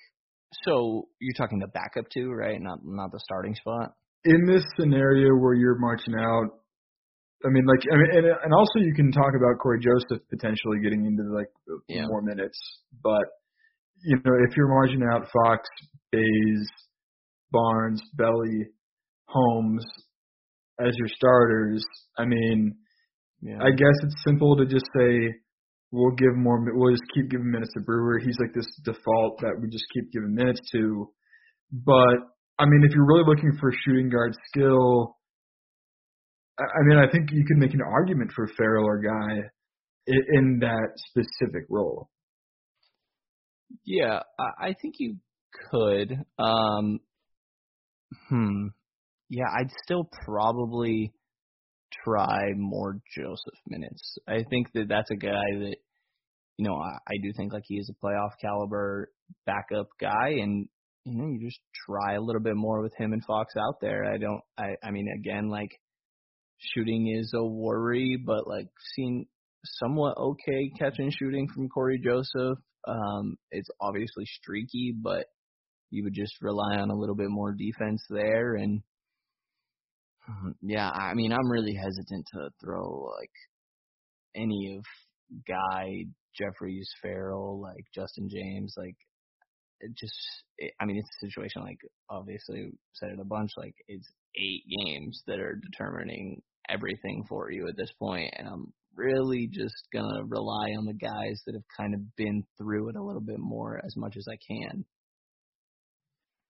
[0.64, 2.62] so you're talking the backup two, right?
[2.62, 3.94] Not not the starting spot.
[4.26, 6.59] In this scenario where you're marching out,
[7.46, 10.80] I mean, like, I mean, and, and also you can talk about Corey Joseph potentially
[10.84, 11.48] getting into like
[11.88, 12.06] yeah.
[12.08, 12.60] more minutes,
[13.02, 13.24] but
[14.04, 15.68] you know, if you're marching out Fox,
[16.12, 16.68] Bays,
[17.52, 18.68] Barnes, Belly,
[19.26, 19.86] Holmes
[20.80, 21.84] as your starters,
[22.18, 22.76] I mean,
[23.42, 23.58] yeah.
[23.62, 25.34] I guess it's simple to just say
[25.92, 26.60] we'll give more.
[26.76, 28.20] We'll just keep giving minutes to Brewer.
[28.20, 31.10] He's like this default that we just keep giving minutes to.
[31.72, 32.18] But
[32.58, 35.18] I mean, if you're really looking for shooting guard skill,
[36.60, 39.50] I mean, I think you could make an argument for Ferrell or Guy
[40.08, 42.10] in, that specific role.
[43.86, 44.22] Yeah,
[44.60, 45.18] I think you
[45.72, 46.12] could.
[46.38, 47.00] Um,
[48.30, 48.68] hmm.
[49.30, 51.14] Yeah, I'd still probably
[52.04, 54.18] try more Joseph minutes.
[54.28, 55.30] I think that that's a guy
[55.60, 55.76] that,
[56.58, 59.12] you know, I, I do think like he is a playoff caliber
[59.46, 60.68] backup guy, and
[61.06, 64.12] you know, you just try a little bit more with him and Fox out there.
[64.12, 64.42] I don't.
[64.58, 64.76] I.
[64.84, 65.80] I mean, again, like
[66.60, 69.26] shooting is a worry, but like seeing
[69.66, 72.58] somewhat okay catch and shooting from Corey Joseph.
[72.88, 75.26] Um, it's obviously streaky, but
[75.90, 78.82] you would just rely on a little bit more defense there and
[80.62, 83.32] yeah, I mean, I'm really hesitant to throw like
[84.36, 84.84] any of
[85.48, 86.06] Guy,
[86.38, 88.96] Jeffries, Ferrell, like Justin James, like
[89.82, 90.14] it just.
[90.58, 93.52] It, I mean, it's a situation like obviously said it a bunch.
[93.58, 98.74] Like it's eight games that are determining everything for you at this point, and I'm
[98.96, 103.04] really just gonna rely on the guys that have kind of been through it a
[103.04, 104.86] little bit more as much as I can.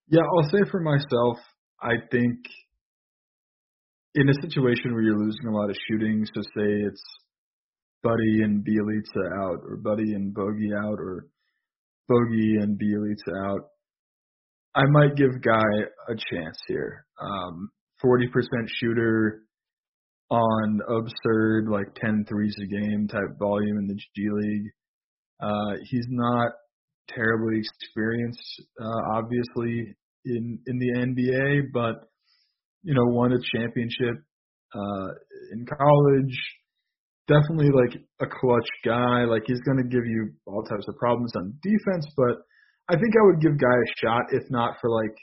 [0.07, 1.37] Yeah, I'll say for myself,
[1.79, 2.37] I think
[4.15, 7.03] in a situation where you're losing a lot of shooting, so say it's
[8.01, 11.27] Buddy and Bjelica out, or Buddy and Bogey out, or
[12.09, 13.61] Bogey and Bjelica out,
[14.75, 15.61] I might give Guy
[16.09, 17.05] a chance here.
[17.21, 17.69] Um,
[18.03, 18.27] 40%
[18.79, 19.43] shooter
[20.29, 24.71] on absurd, like 10 threes a game type volume in the G League.
[25.41, 26.51] Uh, he's not
[27.09, 29.95] terribly experienced, uh, obviously,
[30.25, 32.09] in, in the NBA, but
[32.83, 34.23] you know, won a championship
[34.73, 35.07] uh,
[35.51, 36.39] in college.
[37.29, 39.23] Definitely like a clutch guy.
[39.23, 42.41] Like he's going to give you all types of problems on defense, but
[42.89, 45.13] I think I would give Guy a shot, if not for like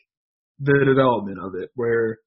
[0.60, 2.18] the development of it, where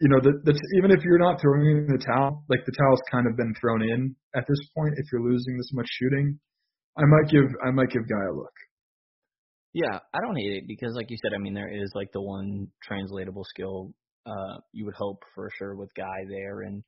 [0.00, 3.02] you know that that's even if you're not throwing in the towel, like the towel's
[3.10, 4.94] kind of been thrown in at this point.
[4.96, 6.38] If you're losing this much shooting,
[6.96, 8.54] I might give I might give Guy a look.
[9.72, 12.20] Yeah, I don't hate it because, like you said, I mean, there is like the
[12.20, 13.92] one translatable skill
[14.26, 16.62] uh, you would hope for sure with Guy there.
[16.62, 16.82] And,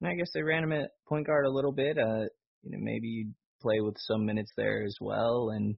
[0.00, 1.98] and I guess they ran him at point guard a little bit.
[1.98, 2.26] Uh,
[2.62, 3.28] you know, maybe
[3.62, 5.50] play with some minutes there as well.
[5.54, 5.76] And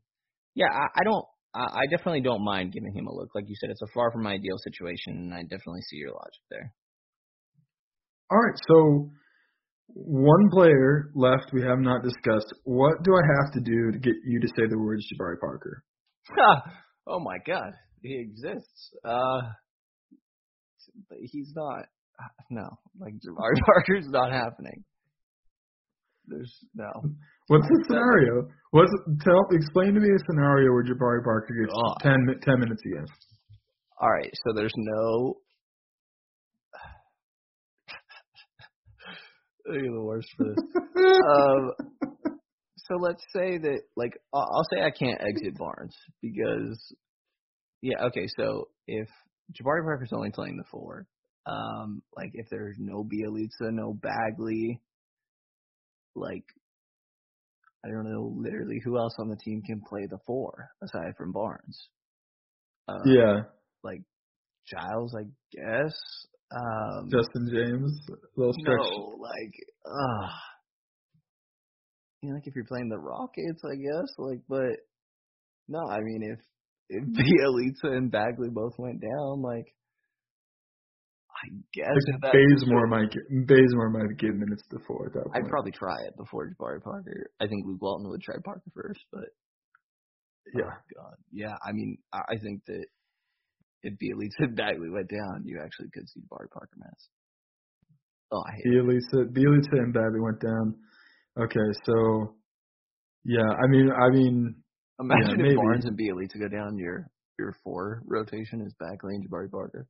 [0.55, 1.25] yeah, I, I don't.
[1.55, 3.35] I, I definitely don't mind giving him a look.
[3.35, 6.43] Like you said, it's a far from ideal situation, and I definitely see your logic
[6.51, 6.73] there.
[8.31, 9.11] All right, so
[9.95, 12.53] one player left we have not discussed.
[12.65, 15.83] What do I have to do to get you to say the words Jabari Parker?
[17.07, 18.95] oh my God, he exists.
[19.05, 19.41] Uh,
[21.23, 21.87] he's not.
[22.51, 22.67] No,
[22.99, 24.83] like Jabari Parker's not happening.
[26.27, 26.91] There's no.
[27.49, 28.49] What's the scenario?
[28.71, 28.93] What's
[29.23, 29.47] tell?
[29.53, 31.95] Explain to me a scenario where Jabari Parker gets oh.
[32.03, 33.07] 10, 10 minutes again.
[34.01, 35.37] All right, so there's no.
[39.75, 40.57] You're the worst for this.
[40.97, 41.73] um,
[42.77, 46.95] so let's say that, like, I'll say I can't exit Barnes because,
[47.83, 48.27] yeah, okay.
[48.39, 49.09] So if
[49.53, 51.07] Jabari Parker's only playing the four.
[51.49, 54.81] Um, like if there's no Bjelica, no Bagley,
[56.15, 56.45] like
[57.85, 61.33] I don't know literally who else on the team can play the four aside from
[61.33, 61.89] Barnes.
[62.89, 63.41] Uh, yeah.
[63.83, 64.03] Like
[64.67, 65.95] Giles, I guess.
[66.51, 68.79] Um Justin James, little stretch.
[68.81, 69.55] No, like
[69.87, 70.29] uh
[72.21, 74.81] you know, like if you're playing the Rockets, I guess, like but
[75.69, 76.41] No, I mean if
[76.91, 77.05] if
[77.85, 79.67] Bjelica and Bagley both went down, like
[81.39, 85.37] I guess if Bazemore might get Bazemore might get minutes to four at that point.
[85.37, 87.31] I'd probably try it before Jabari Parker.
[87.41, 89.31] I think Luke Walton would try Parker first, but
[90.55, 90.65] yeah.
[90.67, 91.55] oh God, yeah.
[91.67, 92.85] I mean, I think that
[93.83, 97.09] if Bjelica and Bagley went down, you actually could see Jabari Parker mess.
[98.33, 98.85] Oh, I hate it.
[98.85, 100.75] Bjelica Bjelica and Bagley went down.
[101.39, 102.35] Okay, so
[103.25, 104.57] yeah, I mean I mean
[105.01, 105.51] Imagine maybe.
[105.51, 107.09] if Barnes and Bjelica go down, your
[107.39, 109.87] your four rotation is Bagley and Jabari Parker.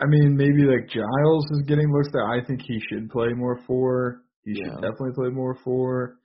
[0.00, 3.60] I mean, maybe like Giles is getting looks that I think he should play more
[3.66, 4.22] for.
[4.44, 4.64] He Yeah.
[4.72, 6.16] should definitely play more for.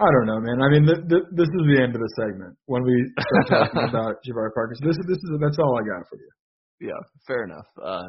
[0.00, 0.62] I don't know, man.
[0.62, 3.12] I mean, th- th- this is the end of the segment when we
[3.48, 4.74] start talking about Jabari Parker.
[4.80, 6.30] So this is this is that's all I got for you.
[6.88, 7.66] Yeah, fair enough.
[7.82, 8.06] Uh,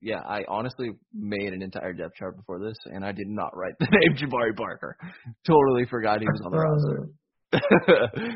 [0.00, 3.74] yeah, I honestly made an entire depth chart before this, and I did not write
[3.80, 4.96] the name Jabari Parker.
[5.46, 7.08] Totally forgot he was on the roster.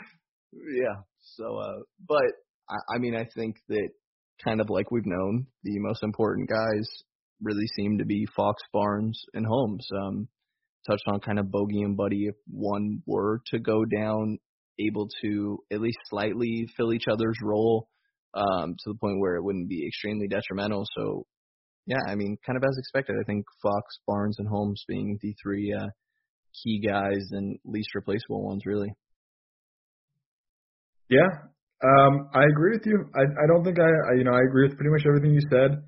[0.53, 0.95] yeah.
[1.36, 1.78] So, uh,
[2.09, 2.24] but
[2.70, 3.88] I, I mean, I think that
[4.45, 6.88] kind of like we've known, the most important guys
[7.40, 9.86] really seem to be Fox, Barnes, and Holmes.
[9.97, 10.28] Um,
[10.88, 12.26] touched on kind of Bogey and Buddy.
[12.26, 14.38] If one were to go down,
[14.78, 17.88] able to at least slightly fill each other's role
[18.34, 20.84] um, to the point where it wouldn't be extremely detrimental.
[20.97, 21.26] So,
[21.86, 23.16] yeah, I mean, kind of as expected.
[23.20, 25.88] I think Fox, Barnes, and Holmes being the three uh,
[26.62, 28.93] key guys and least replaceable ones, really.
[31.09, 31.28] Yeah,
[31.83, 33.05] um, I agree with you.
[33.14, 35.43] I I don't think I, I you know I agree with pretty much everything you
[35.51, 35.83] said.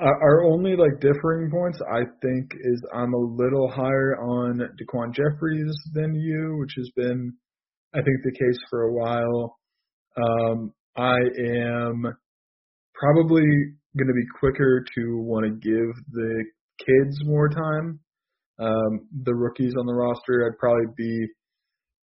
[0.00, 5.14] Uh, our only like differing points, I think, is I'm a little higher on Daquan
[5.14, 7.32] Jeffries than you, which has been,
[7.94, 9.56] I think, the case for a while.
[10.16, 12.12] Um, I am
[12.94, 13.44] probably
[13.96, 16.44] going to be quicker to want to give the
[16.84, 18.00] kids more time.
[18.58, 21.26] Um, the rookies on the roster, I'd probably be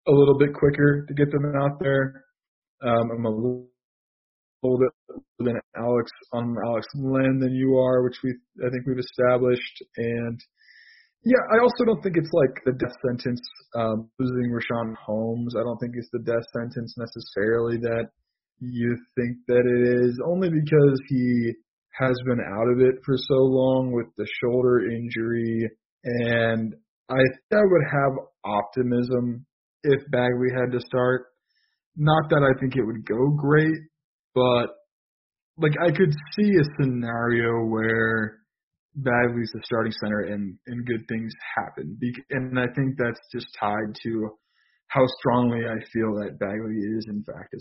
[0.07, 2.25] a little bit quicker to get them out there.
[2.83, 3.69] Um, I'm a little,
[4.63, 8.99] little bit than Alex on Alex Len than you are, which we I think we've
[8.99, 9.83] established.
[9.97, 10.41] And
[11.25, 13.41] yeah, I also don't think it's like the death sentence
[13.75, 15.55] um, losing Richaun Holmes.
[15.57, 18.09] I don't think it's the death sentence necessarily that
[18.61, 21.53] you think that it is, only because he
[21.99, 25.69] has been out of it for so long with the shoulder injury,
[26.05, 26.75] and
[27.11, 28.13] I think I would have
[28.45, 29.45] optimism
[29.83, 31.27] if Bagley had to start.
[32.01, 33.77] Not that I think it would go great,
[34.35, 34.69] but
[35.59, 38.39] like I could see a scenario where
[38.97, 41.99] Bagley's the starting center and and good things happen.
[42.31, 44.31] And I think that's just tied to
[44.87, 47.55] how strongly I feel that Bagley is in fact.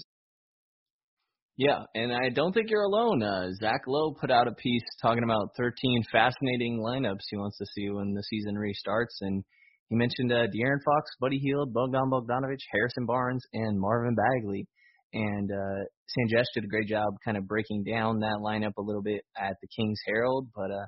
[1.58, 3.22] Yeah, and I don't think you're alone.
[3.22, 7.66] Uh, Zach Lowe put out a piece talking about 13 fascinating lineups he wants to
[7.76, 9.44] see when the season restarts, and
[9.90, 14.68] he mentioned uh, De'Aaron Fox, Buddy Hield, Bogdan Bogdanovich, Harrison Barnes, and Marvin Bagley.
[15.14, 15.84] And uh,
[16.14, 19.56] Sanjesh did a great job kind of breaking down that lineup a little bit at
[19.62, 20.86] the King's Herald, but uh,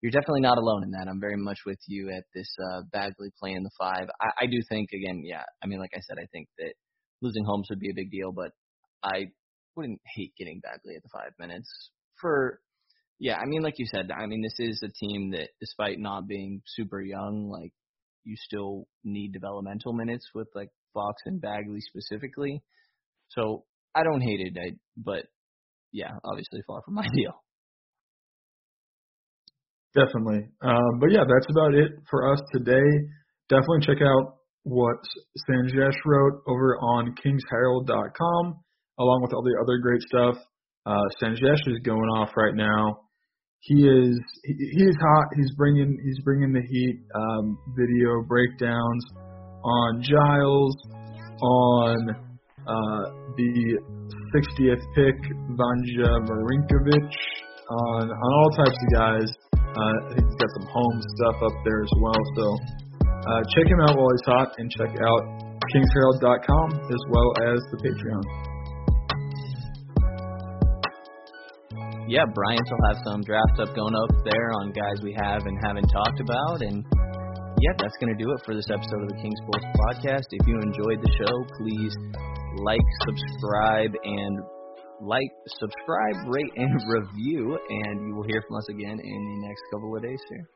[0.00, 1.08] you're definitely not alone in that.
[1.08, 4.06] I'm very much with you at this uh, Bagley playing the five.
[4.20, 6.74] I, I do think, again, yeah, I mean, like I said, I think that
[7.22, 8.52] losing Holmes would be a big deal, but
[9.02, 9.26] I
[9.74, 11.90] wouldn't hate getting Bagley at the five minutes
[12.20, 12.60] for
[13.18, 16.26] yeah, I mean like you said, I mean this is a team that despite not
[16.26, 17.72] being super young, like
[18.26, 22.62] you still need developmental minutes with like Fox and Bagley specifically.
[23.28, 23.64] So
[23.94, 25.24] I don't hate it, I, but
[25.92, 27.42] yeah, obviously far from ideal.
[29.94, 30.48] Definitely.
[30.60, 32.84] Um, but yeah, that's about it for us today.
[33.48, 34.96] Definitely check out what
[35.48, 38.60] Sanjesh wrote over on kingsherald.com,
[38.98, 40.36] along with all the other great stuff.
[40.84, 43.05] Uh, Sanjesh is going off right now.
[43.60, 45.26] He is he, he's hot.
[45.36, 47.00] He's bringing he's bringing the heat.
[47.14, 49.04] Um, video breakdowns
[49.64, 50.76] on Giles,
[51.42, 51.96] on
[52.66, 53.04] uh,
[53.36, 53.78] the
[54.34, 55.18] 60th pick
[55.58, 57.06] Vanja Marinkovic,
[57.70, 59.28] on on all types of guys.
[59.54, 62.22] Uh, I think he's got some home stuff up there as well.
[62.36, 62.44] So
[63.02, 65.22] uh, check him out while he's hot, and check out
[65.74, 68.55] kingsherald.com as well as the Patreon.
[72.06, 75.58] Yeah, Bryant will have some drafts up going up there on guys we have and
[75.66, 76.62] haven't talked about.
[76.62, 76.86] And
[77.58, 80.30] yeah, that's going to do it for this episode of the Kings Pulse Podcast.
[80.30, 81.94] If you enjoyed the show, please
[82.62, 84.38] like, subscribe, and
[85.02, 87.58] like, subscribe, rate, and review.
[87.68, 90.46] And you will hear from us again in the next couple of days here.